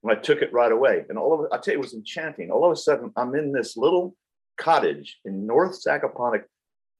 and 0.03 0.11
I 0.11 0.15
took 0.15 0.41
it 0.41 0.53
right 0.53 0.71
away. 0.71 1.05
And 1.07 1.17
all 1.17 1.33
of 1.33 1.51
I 1.53 1.57
tell 1.57 1.73
you, 1.73 1.79
it 1.79 1.83
was 1.83 1.93
enchanting. 1.93 2.51
All 2.51 2.65
of 2.65 2.71
a 2.71 2.75
sudden, 2.75 3.11
I'm 3.15 3.33
in 3.35 3.53
this 3.53 3.77
little 3.77 4.15
cottage 4.57 5.19
in 5.23 5.47
North 5.47 5.81
Sagaponack 5.81 6.43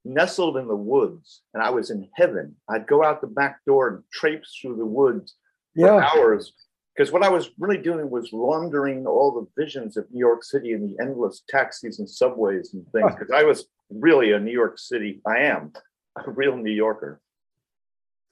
nestled 0.04 0.56
in 0.56 0.66
the 0.66 0.76
woods 0.76 1.42
and 1.54 1.62
I 1.62 1.70
was 1.70 1.90
in 1.90 2.08
heaven. 2.14 2.56
I'd 2.68 2.86
go 2.86 3.04
out 3.04 3.20
the 3.20 3.26
back 3.26 3.60
door 3.66 3.88
and 3.88 4.04
traipse 4.12 4.58
through 4.60 4.76
the 4.76 4.86
woods 4.86 5.34
for 5.74 5.86
yeah. 5.86 6.08
hours. 6.14 6.52
Because 6.96 7.12
what 7.12 7.22
I 7.22 7.28
was 7.28 7.50
really 7.58 7.78
doing 7.78 8.10
was 8.10 8.32
laundering 8.32 9.06
all 9.06 9.32
the 9.32 9.62
visions 9.62 9.96
of 9.96 10.10
New 10.10 10.18
York 10.18 10.42
City 10.44 10.72
and 10.72 10.88
the 10.88 11.00
endless 11.02 11.42
taxis 11.48 11.98
and 11.98 12.08
subways 12.08 12.74
and 12.74 12.84
things. 12.92 13.12
Because 13.18 13.32
I 13.34 13.44
was 13.44 13.66
really 13.90 14.32
a 14.32 14.40
New 14.40 14.52
York 14.52 14.78
City, 14.78 15.20
I 15.26 15.40
am 15.40 15.72
a 16.16 16.30
real 16.30 16.56
New 16.56 16.72
Yorker. 16.72 17.20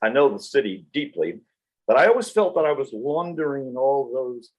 I 0.03 0.09
know 0.11 0.29
the 0.29 0.43
city 0.43 0.87
deeply, 0.93 1.41
but 1.87 1.97
I 1.97 2.07
always 2.07 2.31
felt 2.31 2.55
that 2.55 2.65
I 2.65 2.73
was 2.73 2.91
laundering 2.93 3.75
all 3.77 4.11
those 4.13 4.51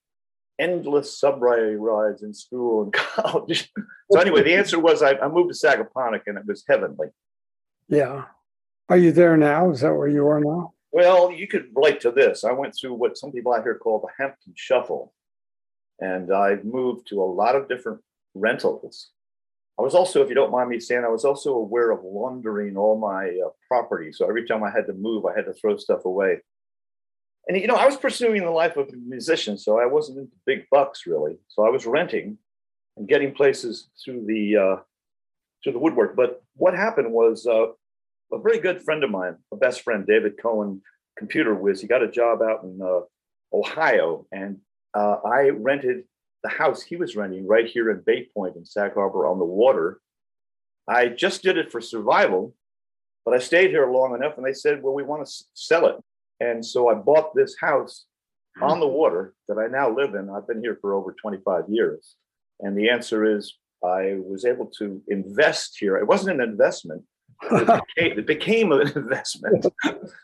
endless 0.60 1.18
subway 1.18 1.76
rides 1.76 2.22
in 2.22 2.34
school 2.34 2.84
and 2.84 2.94
college. 2.94 3.72
so 4.12 4.20
anyway, 4.20 4.44
the 4.44 4.54
answer 4.54 4.80
was 4.80 5.02
I, 5.02 5.12
I, 5.18 5.28
moved 5.28 5.54
to 5.54 5.68
Sagaponack 5.68 6.22
and 6.28 6.38
it 6.38 6.46
was 6.46 6.64
heavenly. 6.68 7.08
Yeah. 7.88 8.26
Are 8.90 8.98
you 8.98 9.12
there 9.12 9.38
now? 9.38 9.72
Is 9.72 9.82
that 9.82 9.96
where 9.96 10.08
you 10.08 10.28
are 10.28 10.40
now? 10.40 10.74
Well, 10.92 11.32
you 11.32 11.48
could 11.48 11.68
relate 11.76 12.02
to 12.02 12.12
this. 12.12 12.44
I 12.44 12.52
went 12.52 12.76
through 12.76 12.96
what 12.96 13.18
some 13.18 13.32
people 13.32 13.54
out 13.54 13.64
here 13.64 13.78
call 13.78 14.00
the 14.00 14.24
Hampton 14.24 14.54
Shuffle, 14.56 15.14
and 16.00 16.34
I 16.34 16.58
moved 16.64 17.08
to 17.08 17.22
a 17.22 17.24
lot 17.24 17.56
of 17.56 17.70
different 17.70 18.02
rentals. 18.34 19.12
I 19.78 19.84
was 19.84 19.94
also, 19.94 20.22
if 20.24 20.30
you 20.30 20.36
don't 20.36 20.52
mind 20.52 20.70
me 20.70 20.80
saying, 20.80 21.06
I 21.06 21.10
was 21.10 21.24
also 21.24 21.54
aware 21.54 21.92
of 21.92 22.04
laundering 22.04 22.76
all 22.76 23.00
my 23.00 23.28
uh, 23.28 23.50
property. 23.68 24.12
So 24.12 24.28
every 24.28 24.46
time 24.48 24.64
I 24.64 24.72
had 24.72 24.88
to 24.88 24.94
move, 24.94 25.26
I 25.26 25.36
had 25.36 25.46
to 25.46 25.54
throw 25.54 25.78
stuff 25.78 26.06
away 26.06 26.40
and 27.50 27.60
you 27.60 27.66
know, 27.66 27.76
I 27.76 27.88
was 27.88 27.98
pursuing 27.98 28.44
the 28.44 28.52
life 28.52 28.78
of 28.78 28.90
a 28.90 28.96
musician, 28.96 29.58
so 29.58 29.80
I 29.80 29.88
wasn't 29.88 30.20
into 30.20 30.36
big 30.46 30.66
bucks 30.70 31.08
really. 31.08 31.38
So 31.48 31.66
I 31.66 31.70
was 31.70 31.88
renting 31.88 32.38
and 32.96 33.08
getting 33.08 33.34
places 33.34 33.90
through 34.06 34.28
the 34.28 34.56
uh, 34.56 34.76
through 35.64 35.74
the 35.74 35.80
woodwork. 35.80 36.16
But 36.16 36.44
what 36.56 36.76
happened 36.76 37.12
was 37.12 37.48
uh, 37.48 37.70
a 38.32 38.40
very 38.40 38.60
good 38.60 38.84
friend 38.84 39.04
of 39.04 39.10
mine, 39.10 39.36
a 39.52 39.56
best 39.56 39.82
friend, 39.82 40.06
David 40.06 40.34
Cohen, 40.40 40.84
computer 41.18 41.56
whiz. 41.56 41.82
He 41.82 41.88
got 41.88 42.04
a 42.04 42.12
job 42.12 42.44
out 42.44 42.64
in 42.64 42.80
uh, 42.84 43.00
Ohio, 43.52 44.28
and 44.32 44.60
uh, 44.94 45.18
I 45.26 45.50
rented 45.50 46.04
the 46.44 46.50
house 46.50 46.84
he 46.84 46.98
was 46.98 47.16
renting 47.16 47.48
right 47.48 47.66
here 47.66 47.90
in 47.90 48.04
Bay 48.06 48.28
Point 48.32 48.58
in 48.58 48.66
Sag 48.66 48.94
Harbor 48.94 49.26
on 49.26 49.40
the 49.40 49.46
water. 49.46 50.00
I 50.88 51.08
just 51.08 51.42
did 51.42 51.58
it 51.58 51.72
for 51.72 51.82
survival, 51.82 52.54
but 53.26 53.34
I 53.34 53.40
stayed 53.40 53.72
here 53.72 53.90
long 53.92 54.14
enough, 54.14 54.38
and 54.38 54.46
they 54.46 54.54
said, 54.54 54.84
"Well, 54.84 54.94
we 54.94 55.02
want 55.02 55.26
to 55.26 55.44
sell 55.56 55.88
it," 55.88 55.96
and 56.40 56.66
so 56.66 56.90
I 56.90 56.96
bought 56.96 57.36
this 57.36 57.56
house 57.60 58.06
on 58.62 58.80
the 58.80 58.88
water 58.88 59.34
that 59.48 59.58
I 59.58 59.68
now 59.68 59.94
live 59.94 60.16
in. 60.16 60.30
I've 60.30 60.48
been 60.48 60.62
here 60.62 60.78
for 60.82 60.94
over 60.94 61.16
25 61.22 61.66
years, 61.70 62.16
and 62.60 62.78
the 62.78 62.90
answer 62.90 63.26
is 63.26 63.58
I 63.84 64.18
was 64.26 64.46
able 64.46 64.68
to 64.80 65.02
invest 65.08 65.78
here. 65.80 65.98
It 65.98 66.08
wasn't 66.08 66.42
an 66.42 66.50
investment. 66.50 67.04
It 67.52 67.68
became, 67.96 68.20
it 68.20 68.28
became 68.28 68.72
an 68.72 68.92
investment. 68.96 69.66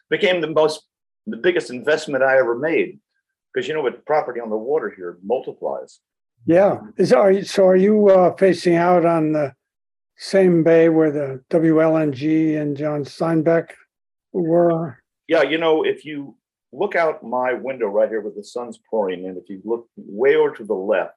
became 0.10 0.42
the 0.42 0.50
most, 0.50 0.84
the 1.26 1.38
biggest 1.38 1.70
investment 1.70 2.24
I 2.24 2.38
ever 2.38 2.58
made. 2.58 3.00
Because 3.54 3.68
you 3.68 3.74
know, 3.74 3.82
with 3.82 4.04
property 4.06 4.42
on 4.42 4.50
the 4.50 4.58
water 4.58 4.94
here 4.96 5.18
multiplies. 5.24 6.00
Yeah. 6.46 6.82
Is 6.98 7.14
are 7.14 7.32
you, 7.32 7.44
so? 7.44 7.66
Are 7.66 7.76
you 7.76 8.10
uh, 8.10 8.36
facing 8.36 8.76
out 8.76 9.06
on 9.06 9.32
the 9.32 9.54
same 10.18 10.64
bay 10.64 10.90
where 10.90 11.12
the 11.12 11.44
WLNG 11.50 12.60
and 12.60 12.76
John 12.76 13.06
Steinbeck 13.06 13.70
were? 14.34 15.00
Yeah. 15.28 15.44
You 15.44 15.58
know, 15.58 15.84
if 15.84 16.06
you 16.06 16.36
look 16.72 16.96
out 16.96 17.24
my 17.24 17.54
window 17.54 17.88
right 17.88 18.10
here 18.10 18.22
where 18.22 18.34
the 18.36 18.44
sun's 18.44 18.80
pouring 18.90 19.26
in, 19.26 19.38
if 19.38 19.50
you 19.50 19.62
look 19.64 19.88
way 19.96 20.36
over 20.36 20.56
to 20.56 20.64
the 20.64 20.74
left, 20.74 21.16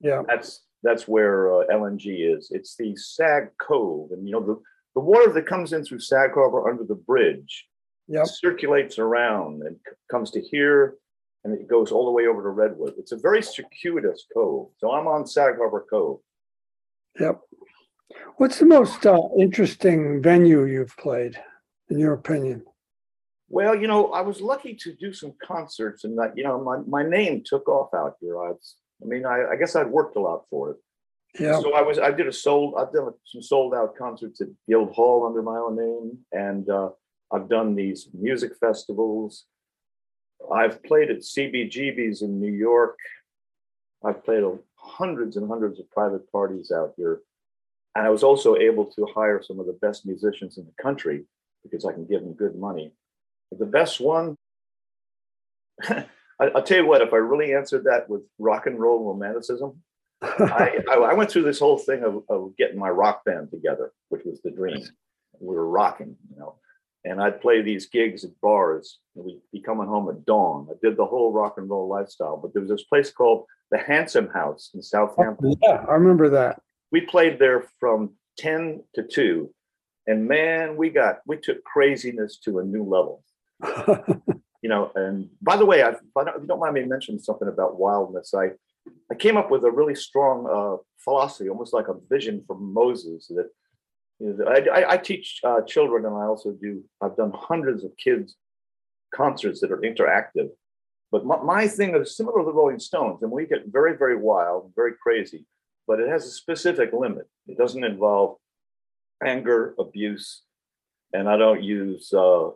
yeah, 0.00 0.22
that's 0.26 0.62
that's 0.82 1.08
where 1.08 1.52
uh, 1.52 1.66
LNG 1.72 2.36
is. 2.36 2.50
It's 2.52 2.76
the 2.76 2.94
Sag 2.96 3.50
Cove, 3.60 4.10
and 4.12 4.26
you 4.26 4.32
know 4.32 4.44
the 4.44 4.60
the 4.94 5.00
water 5.00 5.32
that 5.32 5.46
comes 5.46 5.72
in 5.72 5.84
through 5.84 6.00
Sag 6.00 6.30
Harbor 6.34 6.68
under 6.68 6.84
the 6.84 6.94
bridge 6.94 7.66
yep. 8.08 8.26
circulates 8.26 8.98
around 8.98 9.62
and 9.62 9.76
c- 9.76 9.94
comes 10.10 10.30
to 10.32 10.40
here, 10.40 10.96
and 11.44 11.54
it 11.54 11.68
goes 11.68 11.92
all 11.92 12.06
the 12.06 12.12
way 12.12 12.26
over 12.26 12.42
to 12.42 12.48
Redwood. 12.48 12.94
It's 12.98 13.12
a 13.12 13.16
very 13.16 13.42
circuitous 13.42 14.24
cove. 14.32 14.70
So 14.78 14.92
I'm 14.92 15.06
on 15.06 15.26
Sag 15.26 15.56
Harbor 15.56 15.86
Cove. 15.88 16.20
Yep. 17.20 17.40
What's 18.36 18.58
the 18.58 18.66
most 18.66 19.06
uh, 19.06 19.20
interesting 19.38 20.22
venue 20.22 20.64
you've 20.64 20.96
played, 20.96 21.38
in 21.90 21.98
your 21.98 22.14
opinion? 22.14 22.64
Well, 23.48 23.74
you 23.74 23.86
know, 23.86 24.12
I 24.12 24.20
was 24.20 24.40
lucky 24.40 24.74
to 24.74 24.92
do 24.94 25.12
some 25.12 25.32
concerts, 25.42 26.04
and 26.04 26.18
that 26.18 26.36
you 26.36 26.44
know, 26.44 26.62
my, 26.62 26.78
my 26.86 27.08
name 27.08 27.42
took 27.44 27.68
off 27.68 27.94
out 27.94 28.16
here. 28.20 28.36
I 28.42 28.50
was 28.50 28.76
I 29.02 29.06
mean, 29.06 29.26
I, 29.26 29.50
I 29.52 29.56
guess 29.56 29.76
I'd 29.76 29.90
worked 29.90 30.16
a 30.16 30.20
lot 30.20 30.44
for 30.50 30.70
it. 30.72 30.76
Yeah. 31.38 31.60
So 31.60 31.74
I 31.74 31.82
was, 31.82 31.98
I 31.98 32.10
did 32.10 32.26
a 32.26 32.32
sold, 32.32 32.74
I've 32.78 32.92
done 32.92 33.10
some 33.24 33.42
sold 33.42 33.74
out 33.74 33.96
concerts 33.96 34.40
at 34.40 34.48
Guild 34.66 34.92
Hall 34.92 35.26
under 35.26 35.42
my 35.42 35.56
own 35.56 35.76
name, 35.76 36.18
and 36.32 36.68
uh, 36.68 36.90
I've 37.32 37.48
done 37.48 37.74
these 37.74 38.08
music 38.12 38.52
festivals. 38.58 39.44
I've 40.52 40.82
played 40.82 41.10
at 41.10 41.18
CBGB's 41.18 42.22
in 42.22 42.40
New 42.40 42.52
York. 42.52 42.98
I've 44.04 44.24
played 44.24 44.44
hundreds 44.76 45.36
and 45.36 45.48
hundreds 45.48 45.78
of 45.78 45.90
private 45.90 46.30
parties 46.32 46.72
out 46.72 46.94
here. 46.96 47.20
And 47.94 48.06
I 48.06 48.10
was 48.10 48.22
also 48.22 48.56
able 48.56 48.86
to 48.86 49.06
hire 49.14 49.42
some 49.42 49.58
of 49.58 49.66
the 49.66 49.78
best 49.82 50.06
musicians 50.06 50.56
in 50.56 50.64
the 50.64 50.82
country 50.82 51.24
because 51.62 51.84
I 51.84 51.92
can 51.92 52.06
give 52.06 52.22
them 52.22 52.34
good 52.34 52.56
money. 52.56 52.92
The 53.56 53.66
best 53.66 54.00
one, 54.00 54.36
I, 55.82 56.04
will 56.40 56.62
tell 56.62 56.78
you 56.78 56.86
what, 56.86 57.02
if 57.02 57.12
I 57.12 57.16
really 57.16 57.54
answered 57.54 57.84
that 57.84 58.08
with 58.08 58.22
rock 58.38 58.66
and 58.66 58.78
roll 58.78 59.04
romanticism, 59.04 59.82
I, 60.22 60.80
I, 60.90 60.94
I, 60.94 61.14
went 61.14 61.30
through 61.30 61.44
this 61.44 61.60
whole 61.60 61.78
thing 61.78 62.02
of, 62.02 62.22
of 62.28 62.56
getting 62.56 62.78
my 62.78 62.90
rock 62.90 63.24
band 63.24 63.50
together, 63.50 63.92
which 64.08 64.22
was 64.24 64.40
the 64.42 64.50
dream. 64.50 64.84
We 65.40 65.54
were 65.54 65.68
rocking, 65.68 66.16
you 66.30 66.38
know, 66.38 66.56
and 67.04 67.20
I'd 67.22 67.40
play 67.40 67.62
these 67.62 67.86
gigs 67.86 68.24
at 68.24 68.38
bars. 68.40 68.98
And 69.14 69.24
we'd 69.24 69.40
be 69.52 69.60
coming 69.60 69.86
home 69.86 70.08
at 70.08 70.24
dawn. 70.26 70.68
I 70.70 70.74
did 70.82 70.96
the 70.96 71.06
whole 71.06 71.32
rock 71.32 71.54
and 71.56 71.70
roll 71.70 71.88
lifestyle, 71.88 72.36
but 72.36 72.52
there 72.52 72.60
was 72.60 72.70
this 72.70 72.84
place 72.84 73.10
called 73.10 73.44
the 73.70 73.78
Handsome 73.78 74.28
House 74.28 74.70
in 74.74 74.82
Southampton. 74.82 75.54
Oh, 75.54 75.56
yeah, 75.62 75.84
I 75.88 75.94
remember 75.94 76.28
that. 76.30 76.60
We 76.90 77.02
played 77.02 77.38
there 77.38 77.64
from 77.78 78.14
10 78.38 78.82
to 78.94 79.02
2. 79.02 79.50
And 80.06 80.26
man, 80.26 80.76
we 80.76 80.88
got, 80.88 81.18
we 81.26 81.36
took 81.36 81.62
craziness 81.64 82.38
to 82.44 82.60
a 82.60 82.64
new 82.64 82.82
level. 82.82 83.22
you 84.62 84.68
know, 84.68 84.90
and 84.94 85.28
by 85.42 85.56
the 85.56 85.66
way, 85.66 85.82
I, 85.82 85.90
if, 85.90 85.96
if 85.96 86.42
you 86.42 86.46
don't 86.46 86.60
mind 86.60 86.74
me 86.74 86.84
mentioning 86.84 87.20
something 87.20 87.48
about 87.48 87.78
wildness, 87.78 88.34
I, 88.34 88.50
I 89.10 89.14
came 89.14 89.36
up 89.36 89.50
with 89.50 89.64
a 89.64 89.70
really 89.70 89.94
strong 89.94 90.46
uh, 90.46 90.82
philosophy, 90.98 91.48
almost 91.48 91.74
like 91.74 91.88
a 91.88 91.94
vision 92.08 92.44
from 92.46 92.72
Moses 92.72 93.28
that 93.28 93.48
you 94.18 94.36
know, 94.36 94.46
I, 94.46 94.94
I, 94.94 94.96
teach 94.96 95.40
uh, 95.44 95.60
children 95.62 96.04
and 96.04 96.14
I 96.14 96.24
also 96.24 96.52
do, 96.52 96.82
I've 97.00 97.16
done 97.16 97.32
hundreds 97.34 97.84
of 97.84 97.96
kids 97.96 98.36
concerts 99.14 99.60
that 99.60 99.70
are 99.70 99.78
interactive. 99.78 100.48
But 101.10 101.24
my, 101.24 101.38
my 101.38 101.68
thing 101.68 101.94
is 101.94 102.16
similar 102.16 102.40
to 102.40 102.44
the 102.44 102.52
Rolling 102.52 102.80
Stones, 102.80 103.22
and 103.22 103.30
we 103.30 103.46
get 103.46 103.68
very, 103.68 103.96
very 103.96 104.16
wild, 104.16 104.72
very 104.76 104.92
crazy, 105.00 105.46
but 105.86 106.00
it 106.00 106.08
has 106.08 106.26
a 106.26 106.30
specific 106.30 106.92
limit. 106.92 107.26
It 107.46 107.56
doesn't 107.56 107.84
involve 107.84 108.36
anger, 109.24 109.74
abuse, 109.78 110.42
and 111.12 111.28
I 111.28 111.36
don't 111.36 111.62
use 111.62 112.12
uh, 112.12 112.50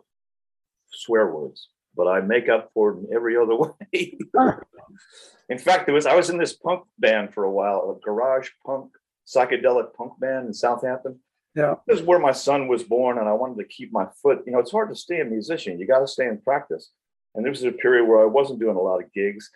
swear 0.93 1.27
words 1.33 1.69
but 1.95 2.07
I 2.07 2.21
make 2.21 2.49
up 2.49 2.71
for 2.73 2.91
it 2.91 2.99
in 2.99 3.07
every 3.13 3.37
other 3.37 3.55
way. 3.91 4.17
in 5.49 5.57
fact, 5.57 5.85
there 5.85 5.95
was 5.95 6.05
I 6.05 6.15
was 6.15 6.29
in 6.29 6.37
this 6.37 6.53
punk 6.53 6.83
band 6.99 7.33
for 7.33 7.43
a 7.43 7.51
while, 7.51 7.97
a 7.97 8.05
garage 8.05 8.49
punk, 8.65 8.91
psychedelic 9.27 9.93
punk 9.93 10.19
band 10.19 10.47
in 10.47 10.53
Southampton. 10.53 11.19
Yeah. 11.55 11.75
This 11.87 11.99
is 11.99 12.05
where 12.05 12.19
my 12.19 12.31
son 12.31 12.67
was 12.67 12.83
born, 12.83 13.19
and 13.19 13.29
I 13.29 13.33
wanted 13.33 13.57
to 13.57 13.67
keep 13.67 13.91
my 13.93 14.07
foot. 14.21 14.39
You 14.45 14.53
know, 14.53 14.59
it's 14.59 14.71
hard 14.71 14.89
to 14.89 14.95
stay 14.95 15.21
a 15.21 15.25
musician. 15.25 15.79
You 15.79 15.85
got 15.85 15.99
to 15.99 16.07
stay 16.07 16.25
in 16.25 16.39
practice. 16.39 16.91
And 17.35 17.43
there 17.43 17.51
was 17.51 17.63
a 17.63 17.71
period 17.71 18.07
where 18.07 18.21
I 18.21 18.25
wasn't 18.25 18.59
doing 18.59 18.75
a 18.75 18.81
lot 18.81 19.01
of 19.01 19.11
gigs. 19.13 19.49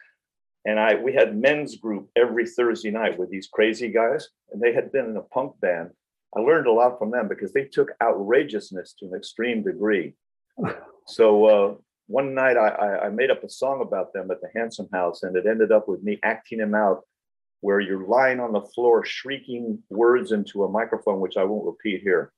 And 0.65 0.79
I 0.79 0.95
we 0.95 1.13
had 1.13 1.37
men's 1.37 1.75
group 1.75 2.09
every 2.15 2.47
Thursday 2.47 2.91
night 2.91 3.17
with 3.17 3.29
these 3.29 3.47
crazy 3.47 3.89
guys, 3.89 4.27
and 4.51 4.61
they 4.61 4.73
had 4.73 4.91
been 4.91 5.05
in 5.05 5.17
a 5.17 5.21
punk 5.21 5.59
band. 5.59 5.91
I 6.35 6.41
learned 6.41 6.67
a 6.67 6.71
lot 6.71 6.99
from 6.99 7.09
them 7.09 7.27
because 7.27 7.53
they 7.53 7.63
took 7.63 7.91
outrageousness 8.03 8.93
to 8.99 9.05
an 9.05 9.15
extreme 9.15 9.63
degree. 9.63 10.13
So 11.07 11.45
uh, 11.45 11.75
one 12.07 12.33
night 12.33 12.57
I, 12.57 13.05
I 13.05 13.09
made 13.09 13.31
up 13.31 13.43
a 13.43 13.49
song 13.49 13.81
about 13.81 14.13
them 14.13 14.29
at 14.31 14.41
the 14.41 14.49
Handsome 14.55 14.87
House, 14.91 15.23
and 15.23 15.35
it 15.35 15.45
ended 15.45 15.71
up 15.71 15.87
with 15.87 16.03
me 16.03 16.19
acting 16.23 16.59
them 16.59 16.75
out, 16.75 17.01
where 17.61 17.79
you're 17.79 18.05
lying 18.07 18.39
on 18.39 18.53
the 18.53 18.61
floor 18.61 19.05
shrieking 19.05 19.79
words 19.89 20.31
into 20.31 20.63
a 20.63 20.69
microphone, 20.69 21.19
which 21.19 21.37
I 21.37 21.43
won't 21.43 21.65
repeat 21.65 22.01
here. 22.01 22.31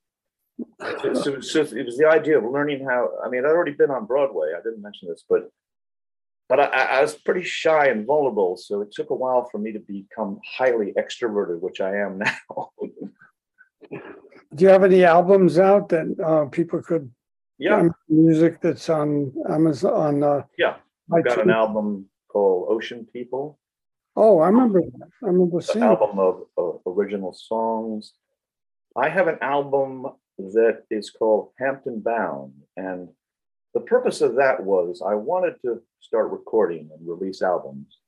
So, 1.01 1.13
so, 1.13 1.39
so 1.39 1.61
it 1.61 1.85
was 1.85 1.97
the 1.97 2.07
idea 2.07 2.37
of 2.37 2.43
learning 2.43 2.85
how. 2.85 3.09
I 3.23 3.29
mean, 3.29 3.45
I'd 3.45 3.49
already 3.49 3.71
been 3.71 3.91
on 3.91 4.05
Broadway. 4.05 4.49
I 4.57 4.61
didn't 4.61 4.81
mention 4.81 5.09
this, 5.09 5.23
but 5.27 5.49
but 6.49 6.59
I, 6.59 6.65
I 6.65 7.01
was 7.01 7.15
pretty 7.15 7.43
shy 7.43 7.87
and 7.87 8.05
vulnerable, 8.05 8.57
so 8.57 8.81
it 8.81 8.91
took 8.91 9.11
a 9.11 9.15
while 9.15 9.47
for 9.51 9.59
me 9.59 9.71
to 9.71 9.79
become 9.79 10.39
highly 10.57 10.93
extroverted, 10.97 11.59
which 11.59 11.79
I 11.79 11.97
am 11.97 12.17
now. 12.19 12.71
Do 13.91 14.63
you 14.63 14.67
have 14.67 14.83
any 14.83 15.05
albums 15.05 15.59
out 15.59 15.89
that 15.89 16.19
uh, 16.19 16.49
people 16.49 16.81
could 16.81 17.11
yeah. 17.59 17.87
music 18.07 18.61
that's 18.61 18.89
on 18.89 19.33
Amazon. 19.49 20.23
Uh, 20.23 20.43
yeah, 20.57 20.77
I 21.13 21.21
got 21.21 21.41
an 21.41 21.49
album 21.49 22.05
called 22.29 22.67
Ocean 22.69 23.05
People. 23.11 23.59
Oh, 24.15 24.39
I 24.39 24.47
remember 24.47 24.81
that. 24.81 25.09
I 25.23 25.27
remember 25.27 25.61
seeing 25.61 25.83
an 25.83 25.89
album 25.89 26.19
of, 26.19 26.43
of 26.57 26.81
original 26.85 27.33
songs. 27.33 28.13
I 28.95 29.09
have 29.09 29.27
an 29.27 29.37
album 29.41 30.07
that 30.37 30.83
is 30.89 31.09
called 31.11 31.51
Hampton 31.59 31.99
Bound, 31.99 32.53
and 32.75 33.09
the 33.73 33.81
purpose 33.81 34.21
of 34.21 34.35
that 34.35 34.63
was 34.63 35.03
I 35.05 35.13
wanted 35.13 35.55
to 35.63 35.81
start 35.99 36.31
recording 36.31 36.89
and 36.97 37.07
release 37.07 37.41
albums, 37.41 37.99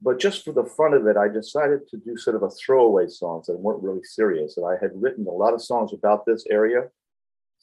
but 0.00 0.20
just 0.20 0.44
for 0.44 0.52
the 0.52 0.64
fun 0.64 0.92
of 0.92 1.06
it, 1.06 1.16
I 1.16 1.28
decided 1.28 1.88
to 1.88 1.96
do 1.96 2.16
sort 2.16 2.36
of 2.36 2.42
a 2.42 2.50
throwaway 2.50 3.08
songs 3.08 3.46
that 3.46 3.58
weren't 3.58 3.82
really 3.82 4.04
serious. 4.04 4.56
And 4.56 4.66
I 4.66 4.76
had 4.80 4.90
written 4.94 5.26
a 5.26 5.30
lot 5.30 5.54
of 5.54 5.62
songs 5.62 5.92
about 5.92 6.26
this 6.26 6.44
area 6.50 6.88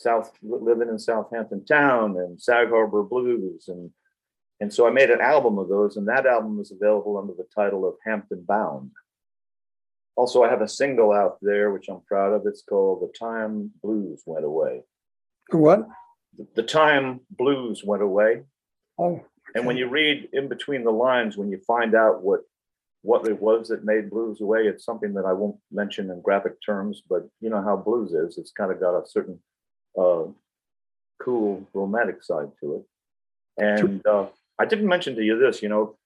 South 0.02 0.32
living 0.42 0.90
in 0.90 1.00
Southampton 1.00 1.66
Town 1.66 2.18
and 2.18 2.42
Sag 2.42 2.70
Harbor 2.70 3.04
Blues 3.04 3.68
and 3.68 3.92
and 4.62 4.72
so 4.72 4.88
I 4.88 4.92
made 4.92 5.10
an 5.10 5.22
album 5.22 5.58
of 5.58 5.70
those, 5.70 5.98
and 5.98 6.08
that 6.08 6.28
album 6.28 6.60
is 6.60 6.72
available 6.72 7.18
under 7.18 7.34
the 7.34 7.48
title 7.54 7.84
of 7.88 7.96
Hampton 8.06 8.46
Bound. 8.48 8.92
Also, 10.16 10.44
I 10.44 10.50
have 10.50 10.62
a 10.62 10.68
single 10.68 11.12
out 11.12 11.40
there 11.42 11.72
which 11.72 11.90
I'm 11.90 12.02
proud 12.02 12.34
of. 12.34 12.46
It's 12.46 12.62
called 12.62 13.02
"The 13.02 13.18
Time 13.18 13.72
Blues 13.82 14.22
Went 14.28 14.46
Away." 14.46 14.84
What? 15.50 15.88
The 16.56 16.62
Time 16.62 17.22
Blues 17.32 17.84
Went 17.84 18.04
Away. 18.04 18.44
Oh. 19.00 19.14
Okay. 19.16 19.24
And 19.56 19.66
when 19.66 19.78
you 19.78 19.90
read 19.90 20.30
in 20.32 20.48
between 20.48 20.84
the 20.84 20.92
lines, 20.92 21.38
when 21.38 21.50
you 21.50 21.60
find 21.66 21.96
out 21.96 22.22
what 22.22 22.42
what 23.02 23.28
it 23.28 23.42
was 23.42 23.70
that 23.70 23.84
made 23.84 24.12
blues 24.12 24.42
away, 24.42 24.68
it's 24.68 24.86
something 24.86 25.16
that 25.16 25.26
I 25.26 25.34
won't 25.34 25.58
mention 25.72 26.12
in 26.12 26.22
graphic 26.22 26.54
terms, 26.64 27.02
but 27.10 27.28
you 27.40 27.50
know 27.50 27.64
how 27.64 27.76
blues 27.76 28.14
is. 28.14 28.38
It's 28.38 28.52
kind 28.52 28.72
of 28.72 28.80
got 28.80 28.96
a 28.96 29.08
certain 29.08 29.40
uh, 30.00 30.24
cool 31.22 31.68
romantic 31.74 32.24
side 32.24 32.50
to 32.60 32.76
it. 32.76 32.84
And 33.58 34.06
uh, 34.06 34.28
I 34.60 34.66
didn't 34.66 34.88
mention 34.88 35.16
to 35.16 35.24
you 35.24 35.38
this, 35.38 35.62
you 35.62 35.70
know, 35.70 35.98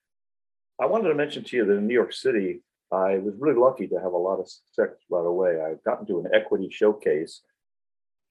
I 0.80 0.86
wanted 0.86 1.08
to 1.08 1.14
mention 1.14 1.42
to 1.44 1.56
you 1.56 1.64
that 1.64 1.72
in 1.72 1.86
New 1.86 1.94
York 1.94 2.12
City, 2.12 2.62
I 2.92 3.18
was 3.18 3.34
really 3.38 3.58
lucky 3.58 3.86
to 3.88 3.96
have 3.96 4.12
a 4.12 4.16
lot 4.16 4.38
of 4.38 4.48
sex 4.48 4.92
right 5.10 5.24
away. 5.24 5.60
I 5.60 5.74
got 5.84 6.00
into 6.00 6.20
an 6.20 6.30
equity 6.34 6.68
showcase, 6.70 7.40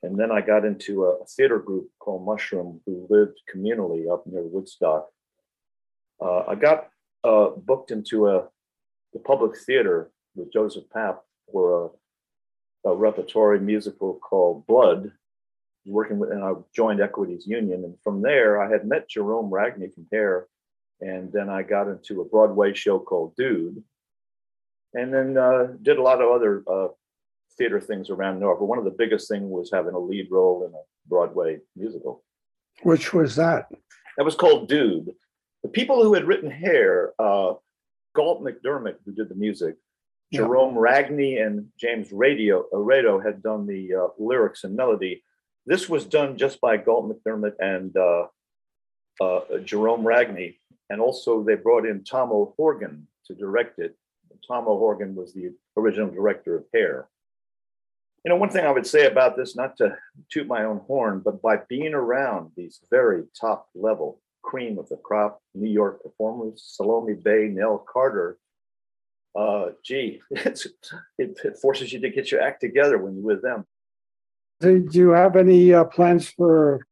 and 0.04 0.18
then 0.18 0.32
I 0.32 0.42
got 0.42 0.64
into 0.64 1.06
a, 1.06 1.16
a 1.16 1.26
theater 1.26 1.60
group 1.60 1.90
called 2.00 2.26
Mushroom, 2.26 2.82
who 2.86 3.08
lived 3.10 3.40
communally 3.54 4.12
up 4.12 4.28
near 4.28 4.44
Woodstock. 4.44 5.08
Uh, 6.22 6.44
I 6.48 6.56
got 6.56 6.90
uh, 7.24 7.50
booked 7.58 7.92
into 7.92 8.28
a 8.28 8.48
the 9.14 9.20
public 9.20 9.58
theater 9.58 10.12
with 10.36 10.52
Joseph 10.52 10.84
Papp 10.94 11.20
for 11.52 11.92
a, 12.86 12.90
a 12.90 12.96
repertory 12.96 13.60
musical 13.60 14.16
called 14.16 14.68
Blood, 14.68 15.12
working 15.86 16.18
with, 16.20 16.32
and 16.32 16.44
I 16.44 16.54
joined 16.76 17.02
Equities 17.02 17.46
Union. 17.48 17.84
And 17.84 17.96
from 18.04 18.22
there, 18.22 18.62
I 18.62 18.70
had 18.70 18.88
met 18.88 19.10
Gerome 19.10 19.52
Ragni 19.52 19.94
from 19.94 20.08
Hair. 20.12 20.48
And 21.02 21.32
then 21.32 21.50
I 21.50 21.64
got 21.64 21.88
into 21.88 22.22
a 22.22 22.26
Broadway 22.26 22.74
show 22.74 23.00
called 23.00 23.36
Dude. 23.36 23.84
And 24.94 25.14
then 25.14 25.38
uh, 25.38 25.74
did 25.82 25.98
a 25.98 26.02
lot 26.02 26.22
of 26.22 26.32
other 26.32 26.64
uh, 26.72 26.88
theater 27.58 27.82
things 27.82 28.10
around 28.10 28.40
New 28.40 28.46
York. 28.46 28.60
But 28.60 28.66
one 28.66 28.80
of 28.80 28.86
the 28.86 28.92
biggest 28.92 29.28
things 29.28 29.44
was 29.44 29.70
having 29.72 29.94
a 29.94 30.00
lead 30.00 30.28
role 30.32 30.66
in 30.66 30.74
a 30.74 30.84
Broadway 31.08 31.60
musical. 31.76 32.24
Which 32.84 33.14
was 33.14 33.36
that? 33.36 33.68
That 34.18 34.24
was 34.24 34.36
called 34.36 34.70
Dude. 34.70 35.12
The 35.64 35.70
people 35.70 36.04
who 36.04 36.14
had 36.14 36.26
written 36.26 36.50
Hair, 36.50 37.14
uh, 37.20 37.54
Galt 38.16 38.44
MacDermot, 38.44 38.96
who 39.06 39.14
did 39.14 39.30
the 39.30 39.36
music, 39.36 39.76
yeah. 40.32 40.42
Gerome 40.42 40.76
Ragni 40.76 41.46
and 41.46 41.68
James 41.80 42.10
Rado, 42.10 42.64
Arado 42.74 43.20
had 43.20 43.44
done 43.44 43.68
the 43.68 43.94
uh, 43.94 44.08
lyrics 44.18 44.64
and 44.64 44.76
melody. 44.76 45.24
This 45.66 45.90
was 45.90 46.06
done 46.06 46.38
just 46.38 46.62
by 46.62 46.78
Galt 46.78 47.10
MacDermot 47.10 47.54
and 47.60 47.96
uh, 47.98 48.28
uh, 49.22 49.60
Gerome 49.64 50.04
Ragni. 50.04 50.58
And 50.90 51.02
also 51.02 51.44
they 51.44 51.56
brought 51.56 51.86
in 51.86 52.04
Tom 52.04 52.32
O'Horgan 52.32 53.08
to 53.26 53.34
direct 53.34 53.80
it. 53.80 53.96
Tom 54.48 54.68
O'Horgan 54.68 55.16
was 55.16 55.34
the 55.34 55.54
original 55.78 56.12
director 56.12 56.56
of 56.56 56.66
Hair. 56.74 57.08
You 58.24 58.30
know, 58.30 58.38
one 58.38 58.50
thing 58.50 58.66
I 58.66 58.72
would 58.72 58.88
say 58.88 59.06
about 59.06 59.38
this, 59.38 59.56
not 59.56 59.78
to 59.78 59.96
toot 60.32 60.48
my 60.48 60.64
own 60.64 60.82
horn, 60.88 61.22
but 61.24 61.42
by 61.42 61.58
being 61.70 61.94
around 61.94 62.52
these 62.56 62.80
very 62.90 63.24
top 63.40 63.68
level 63.76 64.22
cream 64.44 64.78
of 64.78 64.90
the 64.90 64.98
crop 64.98 65.42
New 65.54 65.70
York 65.70 66.02
performers, 66.04 66.64
Salome 66.66 67.14
Bey, 67.14 67.48
Nell 67.48 67.78
Carter, 67.92 68.38
uh, 69.36 69.70
gee, 69.84 70.22
it, 70.32 70.60
it 71.18 71.58
forces 71.62 71.92
you 71.92 72.00
to 72.00 72.10
get 72.10 72.32
your 72.32 72.42
act 72.42 72.62
together 72.62 72.98
when 72.98 73.16
you're 73.16 73.26
with 73.26 73.42
them. 73.42 73.66
Do 74.62 74.88
you 74.92 75.10
have 75.10 75.36
any 75.36 75.74
uh, 75.74 75.84
plans 75.86 76.30
for 76.30 76.86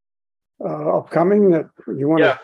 uh, 0.63 0.98
upcoming 0.98 1.51
that 1.51 1.70
you 1.88 2.08
want 2.08 2.22
yeah. 2.22 2.34
to? 2.34 2.39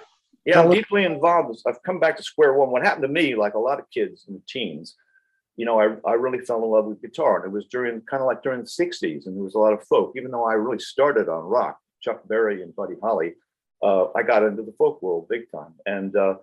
Yeah, 0.46 0.62
I'm 0.62 0.72
deeply 0.72 1.04
involved. 1.04 1.60
I've 1.68 1.84
come 1.84 2.00
back 2.00 2.18
to 2.18 2.24
square 2.24 2.54
one. 2.54 2.72
What 2.72 2.84
happened 2.84 3.04
to 3.04 3.10
me, 3.10 3.36
like 3.36 3.54
a 3.54 3.60
lot 3.60 3.80
of 3.80 3.90
kids 3.92 4.26
and 4.28 4.42
teens, 4.48 4.96
you 5.58 5.66
know, 5.66 5.80
I, 5.80 5.96
I 6.10 6.14
really 6.14 6.40
fell 6.40 6.64
in 6.64 6.70
love 6.70 6.86
with 6.86 7.02
guitar. 7.02 7.44
And 7.44 7.52
it 7.52 7.54
was 7.54 7.66
during 7.66 8.02
kind 8.02 8.22
of 8.22 8.28
like 8.28 8.42
during 8.42 8.62
the 8.62 8.66
60s, 8.66 9.28
and 9.28 9.36
there 9.36 9.44
was 9.44 9.56
a 9.56 9.60
lot 9.60 9.74
of 9.74 9.84
folk, 9.84 10.14
even 10.16 10.32
though 10.32 10.46
I 10.46 10.54
really 10.54 10.80
started 10.80 11.28
on 11.28 11.44
rock, 11.44 11.78
Chuck 12.02 12.26
Berry 12.28 12.64
and 12.64 12.76
Buddy 12.76 12.96
Holly, 13.02 13.34
uh, 13.84 14.06
I 14.16 14.24
got 14.24 14.44
into 14.44 14.64
the 14.64 14.74
folk 14.78 15.02
world 15.02 15.28
big 15.30 15.52
time. 15.52 15.74
And 15.86 16.16
uh, 16.16 16.36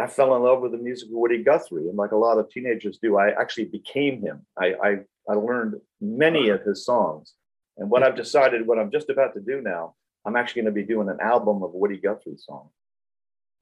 I 0.00 0.06
fell 0.06 0.34
in 0.34 0.42
love 0.42 0.62
with 0.62 0.72
the 0.72 0.78
music 0.78 1.08
of 1.08 1.14
Woody 1.14 1.42
Guthrie. 1.42 1.88
And 1.88 1.96
like 1.96 2.12
a 2.12 2.16
lot 2.16 2.38
of 2.38 2.50
teenagers 2.50 2.98
do, 3.00 3.18
I 3.18 3.38
actually 3.38 3.66
became 3.66 4.22
him. 4.22 4.46
I, 4.58 4.74
I, 4.82 4.96
I 5.28 5.34
learned 5.34 5.80
many 6.00 6.48
of 6.48 6.62
his 6.62 6.84
songs. 6.84 7.34
And 7.76 7.90
what 7.90 8.02
I've 8.02 8.16
decided, 8.16 8.66
what 8.66 8.78
I'm 8.78 8.90
just 8.90 9.10
about 9.10 9.34
to 9.34 9.40
do 9.40 9.60
now, 9.60 9.94
I'm 10.24 10.36
actually 10.36 10.62
going 10.62 10.74
to 10.74 10.80
be 10.80 10.86
doing 10.86 11.08
an 11.08 11.18
album 11.20 11.62
of 11.62 11.72
Woody 11.72 11.96
Guthrie 11.96 12.36
songs. 12.36 12.70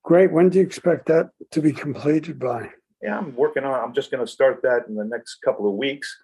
Great. 0.02 0.32
When 0.32 0.48
do 0.48 0.58
you 0.58 0.64
expect 0.64 1.06
that 1.06 1.30
to 1.52 1.60
be 1.60 1.72
completed 1.72 2.38
by? 2.38 2.70
Yeah, 3.02 3.18
I'm 3.18 3.34
working 3.34 3.64
on. 3.64 3.82
I'm 3.82 3.94
just 3.94 4.10
going 4.10 4.24
to 4.24 4.30
start 4.30 4.60
that 4.62 4.86
in 4.88 4.94
the 4.94 5.04
next 5.04 5.36
couple 5.44 5.68
of 5.68 5.74
weeks, 5.74 6.14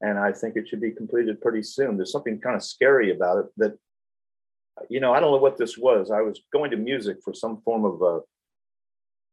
and 0.00 0.18
I 0.18 0.32
think 0.32 0.56
it 0.56 0.68
should 0.68 0.80
be 0.80 0.90
completed 0.90 1.40
pretty 1.40 1.62
soon. 1.62 1.96
There's 1.96 2.12
something 2.12 2.40
kind 2.40 2.56
of 2.56 2.62
scary 2.62 3.10
about 3.10 3.38
it 3.38 3.46
that, 3.56 3.78
you 4.90 5.00
know, 5.00 5.14
I 5.14 5.20
don't 5.20 5.30
know 5.30 5.38
what 5.38 5.56
this 5.56 5.78
was. 5.78 6.10
I 6.10 6.20
was 6.20 6.42
going 6.52 6.70
to 6.72 6.76
music 6.76 7.18
for 7.24 7.32
some 7.32 7.62
form 7.62 7.84
of 7.84 8.02
uh, 8.02 8.20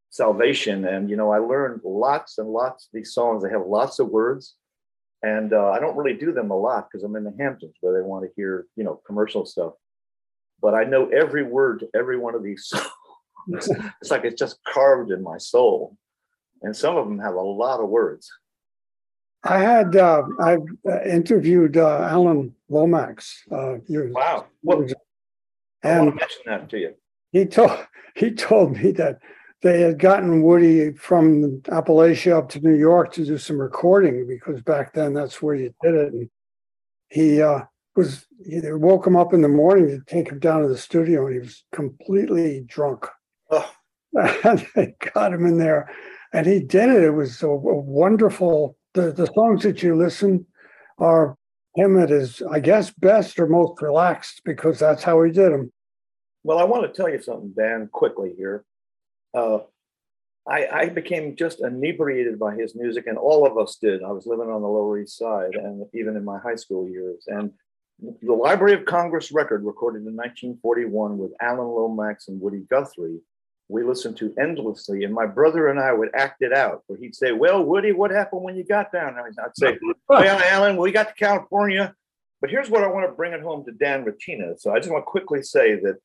salvation, 0.08 0.86
and 0.86 1.10
you 1.10 1.16
know, 1.16 1.30
I 1.30 1.38
learned 1.38 1.80
lots 1.84 2.38
and 2.38 2.48
lots 2.48 2.84
of 2.84 2.90
these 2.94 3.12
songs. 3.12 3.42
They 3.42 3.50
have 3.50 3.66
lots 3.66 3.98
of 3.98 4.08
words, 4.08 4.54
and 5.24 5.54
uh, 5.54 5.70
I 5.70 5.80
don't 5.80 5.96
really 5.96 6.18
do 6.18 6.32
them 6.32 6.50
a 6.50 6.56
lot 6.56 6.88
because 6.90 7.02
I'm 7.02 7.16
in 7.16 7.24
the 7.24 7.34
Hamptons 7.38 7.76
where 7.80 7.94
they 7.94 8.06
want 8.06 8.24
to 8.24 8.30
hear, 8.36 8.66
you 8.76 8.84
know, 8.84 9.00
commercial 9.06 9.46
stuff. 9.46 9.72
But 10.60 10.74
I 10.74 10.84
know 10.84 11.08
every 11.08 11.42
word 11.42 11.80
to 11.80 11.88
every 11.94 12.18
one 12.18 12.34
of 12.34 12.42
these 12.42 12.66
songs. 12.66 12.90
it's 14.00 14.10
like 14.10 14.24
it's 14.24 14.38
just 14.38 14.58
carved 14.64 15.10
in 15.10 15.22
my 15.22 15.38
soul, 15.38 15.96
and 16.60 16.76
some 16.76 16.96
of 16.96 17.06
them 17.06 17.18
have 17.18 17.34
a 17.34 17.40
lot 17.40 17.80
of 17.80 17.88
words. 17.88 18.30
I 19.42 19.58
had 19.58 19.96
uh, 19.96 20.24
I 20.40 20.58
uh, 20.86 21.02
interviewed 21.04 21.78
uh, 21.78 22.00
Alan 22.02 22.54
Lomax. 22.68 23.44
Uh, 23.50 23.76
wow! 23.88 24.46
Well, 24.62 24.86
I 25.82 26.00
want 26.00 26.10
to 26.10 26.16
mention 26.16 26.42
that 26.46 26.68
to 26.68 26.78
you. 26.78 26.94
He 27.32 27.46
told 27.46 27.78
he 28.14 28.30
told 28.30 28.76
me 28.76 28.92
that 28.92 29.20
they 29.64 29.80
had 29.80 29.98
gotten 29.98 30.42
Woody 30.42 30.92
from 30.92 31.62
Appalachia 31.62 32.36
up 32.36 32.50
to 32.50 32.60
New 32.60 32.74
York 32.74 33.14
to 33.14 33.24
do 33.24 33.38
some 33.38 33.58
recording 33.58 34.26
because 34.28 34.60
back 34.60 34.92
then 34.92 35.14
that's 35.14 35.40
where 35.40 35.54
you 35.54 35.74
did 35.82 35.94
it. 35.94 36.12
And 36.12 36.30
he 37.08 37.40
uh, 37.40 37.60
was, 37.96 38.26
they 38.46 38.72
woke 38.72 39.06
him 39.06 39.16
up 39.16 39.32
in 39.32 39.40
the 39.40 39.48
morning 39.48 39.88
to 39.88 40.00
take 40.04 40.28
him 40.28 40.38
down 40.38 40.60
to 40.60 40.68
the 40.68 40.76
studio 40.76 41.26
and 41.26 41.34
he 41.36 41.40
was 41.40 41.64
completely 41.72 42.62
drunk. 42.66 43.06
Oh. 43.50 43.72
and 44.44 44.66
they 44.76 44.94
got 45.14 45.32
him 45.32 45.46
in 45.46 45.56
there 45.56 45.90
and 46.34 46.46
he 46.46 46.60
did 46.60 46.90
it. 46.90 47.02
It 47.02 47.12
was 47.12 47.42
a, 47.42 47.48
a 47.48 47.56
wonderful, 47.56 48.76
the, 48.92 49.12
the 49.12 49.30
songs 49.34 49.62
that 49.62 49.82
you 49.82 49.96
listen 49.96 50.44
are 50.98 51.38
him 51.74 51.98
at 51.98 52.10
his, 52.10 52.42
I 52.50 52.60
guess, 52.60 52.90
best 52.90 53.40
or 53.40 53.46
most 53.46 53.80
relaxed 53.80 54.42
because 54.44 54.78
that's 54.78 55.04
how 55.04 55.22
he 55.22 55.32
did 55.32 55.52
them. 55.52 55.72
Well, 56.42 56.58
I 56.58 56.64
want 56.64 56.82
to 56.82 56.94
tell 56.94 57.08
you 57.08 57.22
something, 57.22 57.54
Dan, 57.56 57.88
quickly 57.90 58.34
here 58.36 58.66
uh, 59.34 59.58
I, 60.46 60.66
I, 60.66 60.88
became 60.90 61.36
just 61.36 61.60
inebriated 61.60 62.38
by 62.38 62.54
his 62.54 62.74
music, 62.74 63.06
and 63.06 63.16
all 63.16 63.46
of 63.46 63.56
us 63.56 63.78
did. 63.80 64.02
I 64.02 64.12
was 64.12 64.26
living 64.26 64.50
on 64.50 64.60
the 64.60 64.68
Lower 64.68 64.98
East 64.98 65.16
Side, 65.16 65.54
and 65.54 65.86
even 65.94 66.16
in 66.16 66.24
my 66.24 66.38
high 66.38 66.56
school 66.56 66.88
years. 66.88 67.24
And 67.26 67.52
the 68.22 68.32
Library 68.32 68.74
of 68.74 68.84
Congress 68.84 69.32
record, 69.32 69.64
recorded 69.64 70.06
in 70.06 70.16
1941 70.16 71.16
with 71.16 71.32
Alan 71.40 71.66
Lomax 71.66 72.28
and 72.28 72.40
Woody 72.40 72.64
Guthrie, 72.70 73.20
we 73.68 73.82
listened 73.82 74.18
to 74.18 74.34
endlessly. 74.38 75.04
And 75.04 75.14
my 75.14 75.26
brother 75.26 75.68
and 75.68 75.80
I 75.80 75.92
would 75.92 76.10
act 76.14 76.42
it 76.42 76.52
out, 76.52 76.82
where 76.86 76.98
he'd 76.98 77.14
say, 77.14 77.32
"Well, 77.32 77.64
Woody, 77.64 77.92
what 77.92 78.10
happened 78.10 78.42
when 78.42 78.56
you 78.56 78.64
got 78.64 78.92
down?" 78.92 79.16
And 79.16 79.34
I'd 79.42 79.56
say, 79.56 79.78
"Well, 80.08 80.22
Alan, 80.22 80.76
we 80.76 80.92
got 80.92 81.08
to 81.08 81.14
California." 81.14 81.94
But 82.42 82.50
here's 82.50 82.68
what 82.68 82.84
I 82.84 82.88
want 82.88 83.08
to 83.08 83.12
bring 83.14 83.32
it 83.32 83.40
home 83.40 83.64
to 83.64 83.72
Dan 83.72 84.04
Rattiner. 84.04 84.56
So 84.58 84.74
I 84.74 84.78
just 84.78 84.90
want 84.90 85.06
to 85.06 85.10
quickly 85.10 85.42
say 85.42 85.76
that 85.76 85.96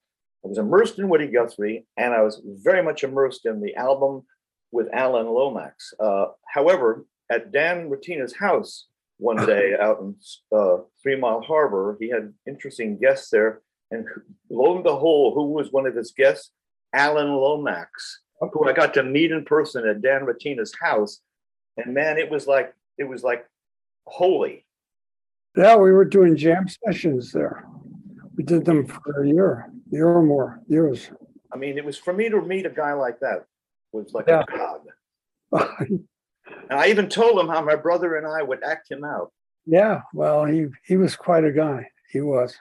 I 0.43 0.47
was 0.47 0.58
immersed 0.58 0.99
in 0.99 1.10
Woody 1.10 1.28
Guthrie, 1.28 1.86
and 1.97 2.13
I 2.13 2.21
was 2.21 2.41
very 2.45 2.82
much 2.82 3.04
immersed 3.04 3.45
in 3.45 3.62
the 3.62 3.75
album 3.75 4.23
with 4.71 4.88
Alan 4.93 5.28
Lomax. 5.28 5.93
Uh, 5.99 6.28
however, 6.47 7.06
at 7.30 7.52
Dan 7.52 7.89
Rattiner's 7.89 8.36
house 8.36 8.88
one 9.17 9.45
day 9.45 9.73
out 9.80 9.99
in 9.99 10.15
uh, 10.58 10.78
Three 11.04 11.17
Mile 11.17 11.41
Harbor, 11.41 11.97
he 11.99 12.10
had 12.10 12.34
interesting 12.47 12.97
guests 12.97 13.30
there, 13.30 13.62
and 13.91 14.06
lo 14.49 14.75
and 14.75 14.84
behold, 14.84 15.34
who 15.34 15.52
was 15.52 15.71
one 15.71 15.86
of 15.86 15.95
his 15.95 16.12
guests? 16.12 16.52
Alan 16.93 17.34
Lomax, 17.34 18.21
who 18.39 18.67
I 18.67 18.73
got 18.73 18.93
to 18.95 19.04
meet 19.04 19.32
in 19.32 19.45
person 19.45 19.88
at 19.88 20.02
Dan 20.02 20.21
Rattiner's 20.21 20.73
house, 20.82 21.19
and 21.78 21.93
man, 21.93 22.17
it 22.17 22.30
was 22.30 22.47
like 22.47 22.73
it 22.97 23.08
was 23.08 23.23
like 23.23 23.45
holy. 24.08 24.65
Yeah, 25.56 25.75
we 25.75 25.91
were 25.91 26.06
doing 26.06 26.36
jam 26.36 26.67
sessions 26.67 27.32
there. 27.32 27.65
We 28.39 28.45
did 28.45 28.63
them 28.63 28.86
for 28.86 29.21
a 29.21 29.28
year, 29.28 29.69
year 29.91 30.08
or 30.08 30.23
more, 30.23 30.62
years. 30.65 31.12
I 31.54 31.58
mean, 31.58 31.78
it 31.78 31.84
was 31.84 31.97
for 31.97 32.13
me 32.13 32.30
to 32.30 32.41
meet 32.41 32.65
a 32.65 32.69
guy 32.69 32.93
like 32.93 33.19
that 33.19 33.43
was 33.91 34.13
like 34.13 34.30
yeah. 34.30 34.43
a 34.47 34.58
god. 34.58 34.80
and 35.89 36.80
I 36.80 36.88
even 36.88 37.10
told 37.10 37.38
him 37.38 37.49
how 37.49 37.62
my 37.62 37.75
brother 37.75 38.15
and 38.15 38.25
I 38.25 38.41
would 38.41 38.63
act 38.63 38.89
him 38.89 39.04
out. 39.04 39.34
Yeah, 39.65 40.04
well, 40.13 40.45
he 40.45 40.67
he 40.86 40.95
was 40.95 41.17
quite 41.17 41.43
a 41.43 41.52
guy. 41.52 41.88
He 42.10 42.21
was. 42.21 42.56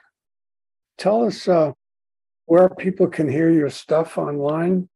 Tell 0.97 1.23
us 1.23 1.47
uh, 1.47 1.71
where 2.43 2.67
people 2.67 3.07
can 3.07 3.29
hear 3.29 3.49
your 3.49 3.69
stuff 3.69 4.17
online 4.17 4.89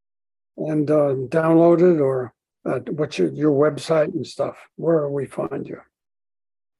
and 0.57 0.91
uh, 0.91 1.15
download 1.29 1.79
it, 1.79 2.01
or 2.01 2.33
uh, 2.65 2.79
what's 2.91 3.17
your, 3.17 3.29
your 3.29 3.53
website 3.53 4.13
and 4.15 4.27
stuff. 4.27 4.57
Where 4.75 5.07
we 5.07 5.27
find 5.27 5.65
you? 5.65 5.79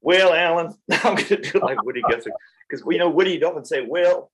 Well, 0.02 0.34
Alan, 0.34 0.76
I'm 0.92 1.16
going 1.16 1.28
to 1.28 1.38
do 1.38 1.60
like 1.60 1.82
Woody 1.86 2.02
Guthrie 2.02 2.34
because 2.74 2.84
we 2.84 2.98
know 2.98 3.08
Woody 3.08 3.44
often 3.44 3.64
say, 3.64 3.86
"Well, 3.88 4.32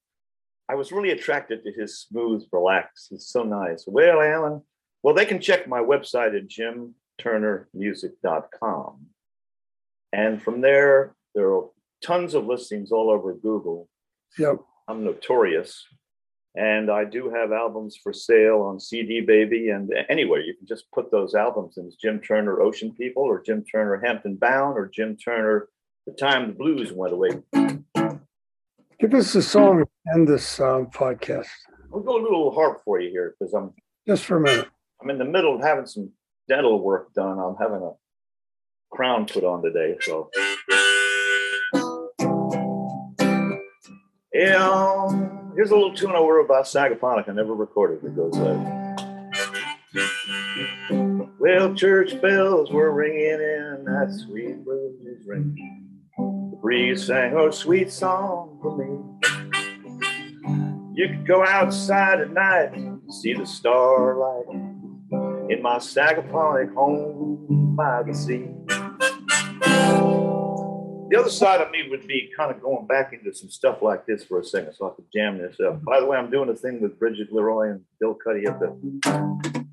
I 0.69 0.75
was 0.75 0.93
really 0.93 1.11
attracted 1.11 1.61
to 1.61 1.73
his 1.73 1.99
smooth, 1.99 2.47
relaxed. 2.53 3.07
He's 3.09 3.27
so 3.27 3.43
nice." 3.43 3.83
Well, 3.85 4.21
Alan, 4.21 4.61
well, 5.03 5.13
they 5.13 5.25
can 5.25 5.41
check 5.41 5.67
my 5.67 5.81
website 5.81 6.37
at 6.37 6.47
jimturnermusic.com, 6.47 9.07
and 10.13 10.41
from 10.41 10.61
there, 10.61 11.17
there 11.35 11.53
are 11.53 11.69
tons 12.01 12.33
of 12.33 12.45
listings 12.45 12.93
all 12.93 13.09
over 13.09 13.33
Google. 13.33 13.89
Yep, 14.37 14.61
I'm 14.87 15.03
notorious, 15.03 15.85
and 16.55 16.89
I 16.89 17.03
do 17.03 17.29
have 17.29 17.51
albums 17.51 17.97
for 18.01 18.13
sale 18.13 18.61
on 18.61 18.79
CD 18.79 19.19
Baby 19.19 19.71
and 19.71 19.93
anywhere. 20.07 20.39
You 20.39 20.55
can 20.55 20.65
just 20.65 20.89
put 20.93 21.11
those 21.11 21.35
albums 21.35 21.77
in 21.77 21.91
Jim 21.99 22.21
Turner 22.21 22.61
Ocean 22.61 22.95
People 22.95 23.23
or 23.23 23.41
Jim 23.41 23.65
Turner 23.65 23.97
Hampton 23.97 24.37
Bound 24.37 24.77
or 24.77 24.87
Jim 24.87 25.17
Turner 25.17 25.67
The 26.07 26.13
Time 26.13 26.47
the 26.47 26.53
Blues 26.53 26.93
Went 26.93 27.11
Away. 27.11 27.43
Give 28.99 29.13
us 29.13 29.33
a 29.33 29.41
song 29.41 29.85
and 30.07 30.27
this 30.27 30.59
um, 30.59 30.87
podcast. 30.87 31.47
We'll 31.89 32.03
go 32.03 32.19
a 32.19 32.21
little 32.21 32.53
harp 32.53 32.81
for 32.83 32.99
you 32.99 33.09
here 33.09 33.33
because 33.39 33.53
I'm 33.53 33.73
just 34.05 34.25
for 34.25 34.35
a 34.35 34.41
minute. 34.41 34.67
I'm 35.01 35.09
in 35.09 35.17
the 35.17 35.23
middle 35.23 35.55
of 35.55 35.61
having 35.61 35.85
some 35.85 36.11
dental 36.49 36.83
work 36.83 37.13
done. 37.13 37.39
I'm 37.39 37.55
having 37.55 37.81
a 37.81 37.93
crown 38.91 39.25
put 39.25 39.45
on 39.45 39.63
today. 39.63 39.95
So, 40.01 40.29
yeah, 44.33 45.07
here's 45.55 45.71
a 45.71 45.75
little 45.75 45.95
tune 45.95 46.11
I 46.11 46.19
wrote 46.19 46.43
about 46.43 46.65
Sagaponack. 46.65 47.29
I 47.29 47.31
never 47.31 47.55
recorded. 47.55 48.03
It 48.03 48.17
goes 48.17 48.35
like. 48.35 48.89
Well, 51.39 51.73
church 51.73 52.21
bells 52.21 52.69
were 52.69 52.91
ringing 52.91 53.21
in 53.21 53.85
that 53.85 54.13
sweet 54.25 54.61
blues 54.65 54.99
is 55.05 55.25
The 55.25 55.78
breeze 56.69 57.07
sang 57.07 57.35
a 57.35 57.51
sweet 57.51 57.91
song 57.91 58.59
for 58.61 58.77
me. 58.77 58.85
You 60.93 61.07
could 61.07 61.25
go 61.25 61.43
outside 61.43 62.21
at 62.21 62.29
night, 62.29 62.75
and 62.75 63.01
see 63.11 63.33
the 63.33 63.47
starlight 63.47 64.45
in 65.49 65.63
my 65.63 65.77
Sagaponack 65.77 66.71
home 66.75 67.75
by 67.75 68.03
the 68.03 68.13
sea. 68.13 68.49
The 71.09 71.17
other 71.19 71.31
side 71.31 71.59
of 71.59 71.71
me 71.71 71.89
would 71.89 72.05
be 72.05 72.29
kind 72.37 72.51
of 72.51 72.61
going 72.61 72.85
back 72.85 73.13
into 73.13 73.35
some 73.35 73.49
stuff 73.49 73.81
like 73.81 74.05
this 74.05 74.23
for 74.23 74.39
a 74.39 74.43
second 74.43 74.73
so 74.75 74.91
I 74.91 74.95
could 74.95 75.05
jam 75.11 75.39
this 75.39 75.59
up. 75.59 75.83
By 75.83 75.99
the 75.99 76.05
way, 76.05 76.17
I'm 76.17 76.29
doing 76.29 76.49
a 76.49 76.55
thing 76.55 76.81
with 76.81 76.99
Bridget 76.99 77.33
Leroy 77.33 77.71
and 77.71 77.81
Bill 77.99 78.13
Cuddy 78.13 78.45
up 78.45 78.59
there. 78.59 79.68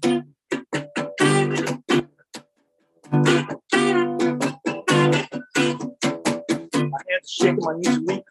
Shaking, 7.28 7.58
my 7.60 7.74
knees 7.76 7.98
weak. 8.06 8.22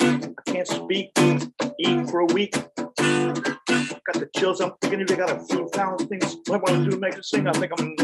I 0.00 0.32
can't 0.46 0.68
speak, 0.68 1.10
eat 1.78 2.10
for 2.10 2.20
a 2.20 2.26
week. 2.26 2.52
Got 2.52 4.20
the 4.20 4.28
chills. 4.36 4.60
I'm 4.60 4.72
thinking 4.82 5.00
if 5.00 5.08
they 5.08 5.16
got 5.16 5.30
a 5.30 5.40
few 5.40 5.66
thousand 5.68 6.08
things 6.08 6.36
What 6.46 6.68
I 6.68 6.72
want 6.72 6.84
to 6.84 6.84
do 6.84 6.90
to 6.90 6.98
make 6.98 7.16
a 7.16 7.22
sing. 7.22 7.46
I 7.48 7.52
think 7.52 7.72
I'm, 7.78 7.96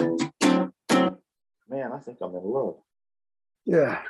man, 1.68 1.92
I 1.92 1.98
think 1.98 2.18
I'm 2.22 2.34
in 2.34 2.42
love. 2.42 2.76
Yeah. 3.66 4.00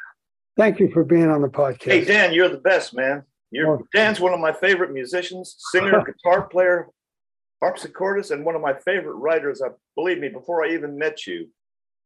Thank 0.57 0.79
you 0.79 0.91
for 0.93 1.05
being 1.05 1.29
on 1.29 1.43
the 1.43 1.49
podcast. 1.49 1.91
Hey, 1.91 2.05
Dan, 2.05 2.33
you're 2.33 2.49
the 2.49 2.59
best, 2.59 2.95
man. 2.95 3.25
You're 3.51 3.79
Oh. 3.79 3.87
Dan's 3.93 4.21
one 4.21 4.33
of 4.33 4.39
my 4.39 4.53
favorite 4.53 4.93
musicians, 4.93 5.57
singer, 5.73 6.05
guitar 6.25 6.47
player, 6.47 6.89
harpsichordist, 7.63 8.31
and 8.31 8.45
one 8.45 8.55
of 8.55 8.61
my 8.63 8.75
favorite 8.75 9.15
writers. 9.17 9.61
I 9.61 9.71
believe 9.97 10.19
me, 10.19 10.29
before 10.29 10.65
I 10.65 10.71
even 10.73 10.97
met 10.97 11.27
you, 11.27 11.49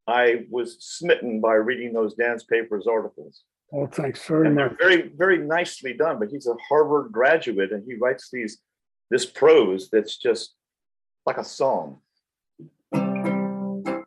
I 0.09 0.47
was 0.51 0.77
smitten 0.81 1.41
by 1.41 1.55
reading 1.55 1.93
those 1.93 2.15
Dan's 2.15 2.45
papers 2.45 2.87
articles. 2.87 3.43
Well, 3.75 3.89
thanks 3.89 4.25
very 4.25 4.47
and 4.47 4.55
much. 4.55 4.77
they're 4.79 4.89
very, 4.89 5.09
very 5.17 5.39
nicely 5.39 5.95
done. 5.95 6.21
But 6.21 6.29
he's 6.29 6.47
a 6.47 6.55
Harvard 6.69 7.11
graduate, 7.11 7.73
and 7.73 7.83
he 7.85 7.95
writes 7.95 8.29
these 8.33 8.59
this 9.11 9.27
prose 9.27 9.91
that's 9.91 10.17
just 10.17 10.55
like 11.27 11.39
a 11.39 11.45
song. 11.45 11.99
One 12.93 14.07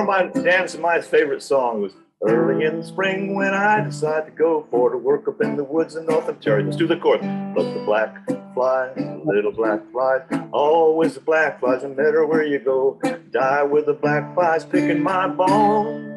of 0.00 0.06
my 0.06 0.28
Dan's 0.28 0.72
and 0.72 0.82
my 0.82 1.02
favorite 1.02 1.42
songs 1.42 1.82
was 1.82 1.92
early 2.22 2.64
in 2.64 2.80
the 2.80 2.86
spring 2.86 3.34
when 3.34 3.52
I 3.52 3.82
decide 3.82 4.24
to 4.24 4.32
go 4.32 4.66
for 4.70 4.88
to 4.88 4.96
work 4.96 5.28
up 5.28 5.42
in 5.42 5.58
the 5.58 5.64
woods 5.64 5.96
in 5.96 6.06
North 6.06 6.30
Ontario. 6.30 6.64
Let's 6.64 6.78
do 6.78 6.86
the 6.86 6.96
chorus. 6.96 7.20
But 7.54 7.74
the 7.74 7.82
black 7.84 8.26
flies, 8.54 8.96
little 9.22 9.52
black 9.52 9.82
flies, 9.92 10.22
always 10.50 11.12
the 11.12 11.20
black 11.20 11.60
flies, 11.60 11.82
no 11.82 11.90
matter 11.90 12.24
where 12.24 12.42
you 12.42 12.58
go. 12.58 12.98
Die 13.32 13.62
with 13.64 13.84
the 13.84 13.92
black 13.92 14.34
flies 14.34 14.64
picking 14.64 15.02
my 15.02 15.28
bones 15.28 16.15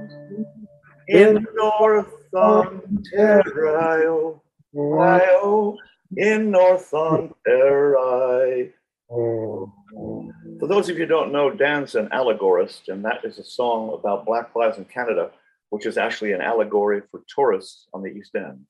in 1.10 1.46
North 1.56 2.14
Ontario. 2.34 2.90
Ohio, 4.78 5.76
in 6.16 6.52
North 6.52 6.94
Ontario. 6.94 8.70
For 9.10 10.68
those 10.68 10.90
of 10.90 10.98
you 10.98 11.04
who 11.04 11.10
don't 11.10 11.32
know, 11.32 11.50
Dan's 11.50 11.96
an 11.96 12.10
allegorist, 12.12 12.90
and 12.90 13.04
that 13.06 13.26
is 13.26 13.40
a 13.40 13.44
song 13.44 13.94
about 13.94 14.26
black 14.26 14.54
flies 14.54 14.78
in 14.78 14.86
Canada, 14.86 15.32
which 15.70 15.88
is 15.88 15.98
actually 15.98 16.34
an 16.34 16.42
allegory 16.42 17.02
for 17.10 17.24
tourists 17.28 17.88
on 17.94 18.04
the 18.04 18.10
East 18.10 18.36
End. 18.36 18.66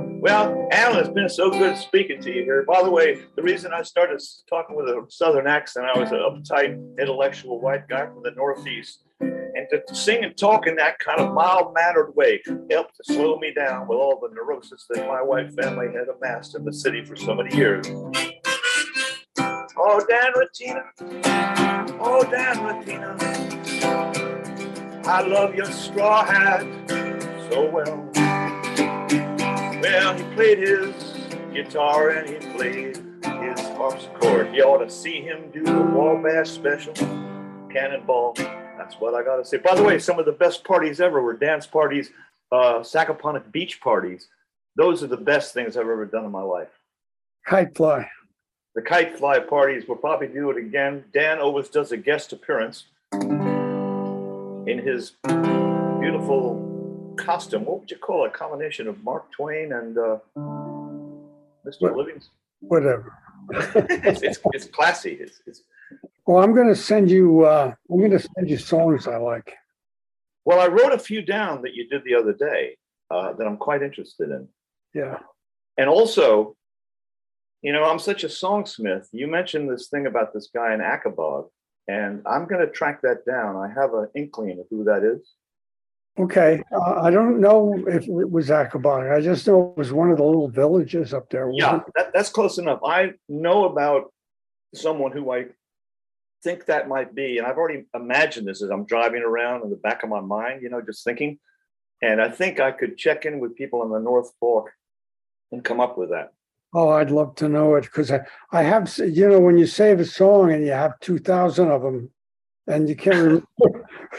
Well, 0.20 0.68
Alan, 0.70 0.98
it's 0.98 1.08
been 1.08 1.30
so 1.30 1.48
good 1.50 1.78
speaking 1.78 2.20
to 2.20 2.30
you 2.30 2.42
here. 2.42 2.62
By 2.64 2.82
the 2.82 2.90
way, 2.90 3.22
the 3.36 3.42
reason 3.42 3.72
I 3.72 3.80
started 3.80 4.20
talking 4.50 4.76
with 4.76 4.84
a 4.84 5.06
Southern 5.08 5.46
accent, 5.46 5.86
I 5.86 5.98
was 5.98 6.10
an 6.10 6.18
uptight, 6.18 6.78
intellectual 7.00 7.58
white 7.58 7.88
guy 7.88 8.04
from 8.04 8.22
the 8.22 8.32
Northeast. 8.32 9.04
And 9.60 9.68
to, 9.72 9.82
to 9.86 9.94
sing 9.94 10.24
and 10.24 10.34
talk 10.38 10.66
in 10.66 10.74
that 10.76 10.98
kind 11.00 11.20
of 11.20 11.34
mild 11.34 11.74
mannered 11.74 12.16
way 12.16 12.40
helped 12.70 12.96
to 12.96 13.12
slow 13.12 13.38
me 13.38 13.52
down 13.52 13.86
with 13.86 13.98
all 13.98 14.18
the 14.18 14.34
neurosis 14.34 14.86
that 14.88 15.06
my 15.06 15.20
white 15.20 15.52
family 15.52 15.88
had 15.88 16.08
amassed 16.08 16.54
in 16.54 16.64
the 16.64 16.72
city 16.72 17.04
for 17.04 17.14
so 17.14 17.34
many 17.34 17.54
years. 17.54 17.86
Oh, 19.76 20.02
Dan 20.08 20.32
Rattiner. 20.34 20.92
Oh, 22.00 22.26
Dan 22.30 22.64
Rattiner. 22.64 23.16
I 25.04 25.20
love 25.26 25.54
your 25.54 25.66
straw 25.66 26.24
hat 26.24 26.62
so 27.50 27.68
well. 27.68 28.08
Well, 29.82 30.16
he 30.16 30.22
played 30.34 30.58
his 30.60 30.94
guitar 31.52 32.10
and 32.10 32.30
he 32.30 32.36
played 32.56 32.96
his 33.42 33.60
harpsichord. 33.76 34.54
You 34.54 34.64
ought 34.64 34.78
to 34.78 34.90
see 34.90 35.20
him 35.20 35.50
do 35.52 35.64
the 35.64 35.82
Wabash 35.82 36.48
special, 36.48 36.94
Cannonball. 37.70 38.36
That's 38.80 38.98
what 38.98 39.14
I 39.14 39.22
got 39.22 39.36
to 39.36 39.44
say. 39.44 39.58
By 39.58 39.74
the 39.74 39.82
way, 39.82 39.98
some 39.98 40.18
of 40.18 40.24
the 40.24 40.32
best 40.32 40.64
parties 40.64 41.02
ever 41.02 41.20
were 41.20 41.34
dance 41.34 41.66
parties, 41.66 42.12
uh, 42.50 42.78
Sagaponack 42.78 43.52
beach 43.52 43.78
parties. 43.78 44.28
Those 44.74 45.02
are 45.02 45.06
the 45.06 45.18
best 45.18 45.52
things 45.52 45.76
I've 45.76 45.82
ever 45.82 46.06
done 46.06 46.24
in 46.24 46.30
my 46.30 46.40
life. 46.40 46.70
kite 47.46 47.76
fly. 47.76 48.08
The 48.74 48.80
kite 48.80 49.18
fly 49.18 49.38
parties, 49.38 49.84
we'll 49.86 49.98
probably 49.98 50.28
do 50.28 50.48
it 50.50 50.56
again. 50.56 51.04
Dan 51.12 51.40
always 51.40 51.68
does 51.68 51.92
a 51.92 51.98
guest 51.98 52.32
appearance 52.32 52.84
in 53.12 54.80
his 54.82 55.12
beautiful 56.00 57.14
costume. 57.18 57.66
What 57.66 57.80
would 57.80 57.90
you 57.90 57.98
call 57.98 58.24
it? 58.24 58.28
a 58.28 58.30
combination 58.30 58.88
of 58.88 59.04
Mark 59.04 59.30
Twain 59.30 59.74
and 59.74 59.98
uh, 59.98 60.18
Mr. 61.66 61.80
What? 61.80 61.96
Livingston? 61.96 62.32
Whatever. 62.60 63.14
it's, 63.50 64.22
it's, 64.22 64.38
it's 64.54 64.64
classy. 64.68 65.18
It's, 65.20 65.42
it's, 65.46 65.64
Well, 66.26 66.42
I'm 66.42 66.54
going 66.54 66.68
to 66.68 66.76
send 66.76 67.10
you. 67.10 67.44
Uh, 67.44 67.74
I'm 67.90 67.98
going 67.98 68.10
to 68.10 68.18
send 68.18 68.48
you 68.48 68.58
songs 68.58 69.06
I 69.06 69.16
like. 69.16 69.54
well, 70.44 70.60
I 70.60 70.66
wrote 70.68 70.92
a 70.92 70.98
few 70.98 71.22
down 71.22 71.62
that 71.62 71.74
you 71.74 71.88
did 71.88 72.02
the 72.04 72.14
other 72.14 72.32
day 72.32 72.76
uh, 73.10 73.32
that 73.32 73.46
I'm 73.46 73.56
quite 73.56 73.82
interested 73.82 74.30
in. 74.30 74.48
Yeah. 74.94 75.18
And 75.76 75.88
also, 75.88 76.56
you 77.62 77.72
know, 77.72 77.84
I'm 77.84 77.98
such 77.98 78.24
a 78.24 78.28
songsmith. 78.28 79.08
You 79.12 79.26
mentioned 79.26 79.70
this 79.70 79.88
thing 79.88 80.06
about 80.06 80.32
this 80.32 80.48
guy 80.54 80.74
in 80.74 80.80
Aquebogue, 80.80 81.48
and 81.88 82.22
I'm 82.26 82.46
going 82.46 82.64
to 82.64 82.72
track 82.72 83.02
that 83.02 83.24
down. 83.26 83.56
I 83.56 83.68
have 83.68 83.94
an 83.94 84.08
inkling 84.14 84.58
of 84.60 84.66
who 84.70 84.84
that 84.84 85.04
is. 85.04 85.34
Okay. 86.18 86.62
Uh, 86.72 87.00
I 87.00 87.10
don't 87.10 87.40
know 87.40 87.74
if 87.86 88.06
it 88.06 88.30
was 88.30 88.48
Aquebogue. 88.48 89.14
I 89.14 89.20
just 89.20 89.46
know 89.46 89.70
it 89.70 89.78
was 89.78 89.92
one 89.92 90.10
of 90.10 90.18
the 90.18 90.24
little 90.24 90.48
villages 90.48 91.14
up 91.14 91.30
there. 91.30 91.50
Yeah, 91.52 91.80
that, 91.96 92.12
that's 92.12 92.30
close 92.30 92.58
enough. 92.58 92.80
I 92.84 93.12
know 93.28 93.64
about 93.64 94.12
someone 94.74 95.12
who 95.12 95.32
I 95.32 95.46
think 96.42 96.66
that 96.66 96.88
might 96.88 97.14
be, 97.14 97.38
and 97.38 97.46
I've 97.46 97.56
already 97.56 97.84
imagined 97.94 98.48
this 98.48 98.62
as 98.62 98.70
I'm 98.70 98.84
driving 98.84 99.22
around 99.22 99.62
in 99.62 99.70
the 99.70 99.76
back 99.76 100.02
of 100.02 100.08
my 100.08 100.20
mind, 100.20 100.62
you 100.62 100.70
know, 100.70 100.80
just 100.80 101.04
thinking. 101.04 101.38
And 102.02 102.20
I 102.20 102.28
think 102.28 102.60
I 102.60 102.72
could 102.72 102.96
check 102.96 103.26
in 103.26 103.40
with 103.40 103.56
people 103.56 103.82
in 103.82 103.90
the 103.90 104.00
North 104.00 104.32
Fork 104.40 104.72
and 105.52 105.64
come 105.64 105.80
up 105.80 105.98
with 105.98 106.10
that. 106.10 106.32
Oh, 106.72 106.90
I'd 106.90 107.10
love 107.10 107.34
to 107.36 107.48
know 107.48 107.74
it 107.74 107.82
because 107.82 108.12
I, 108.12 108.20
I 108.52 108.62
have, 108.62 108.96
you 108.98 109.28
know, 109.28 109.40
when 109.40 109.58
you 109.58 109.66
save 109.66 110.00
a 110.00 110.04
song 110.04 110.52
and 110.52 110.64
you 110.64 110.70
have 110.70 110.98
2,000 111.00 111.68
of 111.68 111.82
them 111.82 112.10
and 112.66 112.88
you 112.88 112.94
can't 112.94 113.44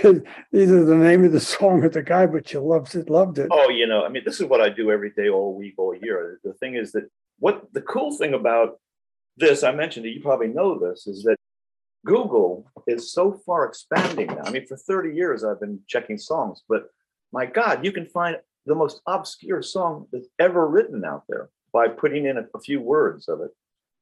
remember 0.01 0.25
either 0.53 0.85
the 0.85 0.95
name 0.95 1.23
of 1.23 1.31
the 1.31 1.39
song 1.39 1.83
or 1.83 1.89
the 1.89 2.03
guy, 2.03 2.25
but 2.25 2.51
you 2.51 2.59
loved 2.59 2.93
it, 2.95 3.09
loved 3.09 3.39
it. 3.39 3.47
Oh, 3.51 3.69
you 3.69 3.87
know, 3.87 4.03
I 4.03 4.09
mean, 4.09 4.23
this 4.25 4.41
is 4.41 4.47
what 4.47 4.61
I 4.61 4.69
do 4.69 4.91
every 4.91 5.11
day, 5.11 5.29
all 5.29 5.55
week, 5.55 5.75
all 5.77 5.95
year. 5.95 6.39
The 6.43 6.53
thing 6.53 6.75
is 6.75 6.91
that 6.91 7.09
what 7.39 7.63
the 7.73 7.81
cool 7.81 8.15
thing 8.17 8.33
about 8.33 8.79
this, 9.37 9.63
I 9.63 9.71
mentioned 9.71 10.05
it, 10.05 10.09
you 10.09 10.21
probably 10.21 10.49
know 10.49 10.77
this, 10.77 11.07
is 11.07 11.23
that 11.23 11.37
Google 12.05 12.65
is 12.87 13.11
so 13.13 13.31
far 13.45 13.65
expanding 13.65 14.27
now. 14.27 14.41
I 14.45 14.51
mean, 14.51 14.65
for 14.65 14.77
30 14.77 15.15
years, 15.15 15.43
I've 15.43 15.59
been 15.59 15.79
checking 15.87 16.17
songs, 16.17 16.61
but 16.67 16.85
my 17.31 17.45
God, 17.45 17.85
you 17.85 17.91
can 17.91 18.05
find 18.07 18.37
the 18.65 18.75
most 18.75 19.01
obscure 19.07 19.61
song 19.61 20.07
that's 20.11 20.27
ever 20.39 20.67
written 20.67 21.03
out 21.05 21.23
there 21.29 21.49
by 21.73 21.87
putting 21.87 22.25
in 22.25 22.37
a, 22.37 22.43
a 22.55 22.59
few 22.59 22.81
words 22.81 23.27
of 23.27 23.41
it. 23.41 23.51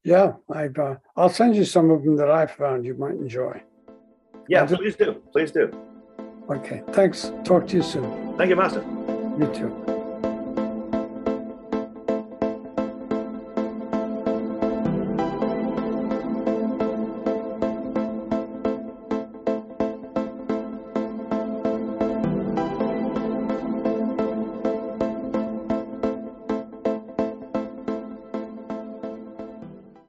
Yeah, 0.03 0.33
I've, 0.49 0.77
uh, 0.77 0.95
I'll 1.15 1.29
send 1.29 1.55
you 1.55 1.65
some 1.65 1.91
of 1.91 2.03
them 2.03 2.15
that 2.17 2.31
I 2.31 2.45
found 2.47 2.85
you 2.85 2.95
might 2.95 3.15
enjoy. 3.15 3.61
Yeah, 4.47 4.65
just- 4.65 4.81
please 4.81 4.95
do. 4.95 5.21
Please 5.31 5.51
do. 5.51 5.71
Okay, 6.49 6.81
thanks. 6.93 7.31
Talk 7.43 7.67
to 7.67 7.75
you 7.77 7.83
soon. 7.83 8.35
Thank 8.37 8.49
you, 8.49 8.55
Master. 8.55 8.81
You 9.37 9.45
too. 9.53 9.98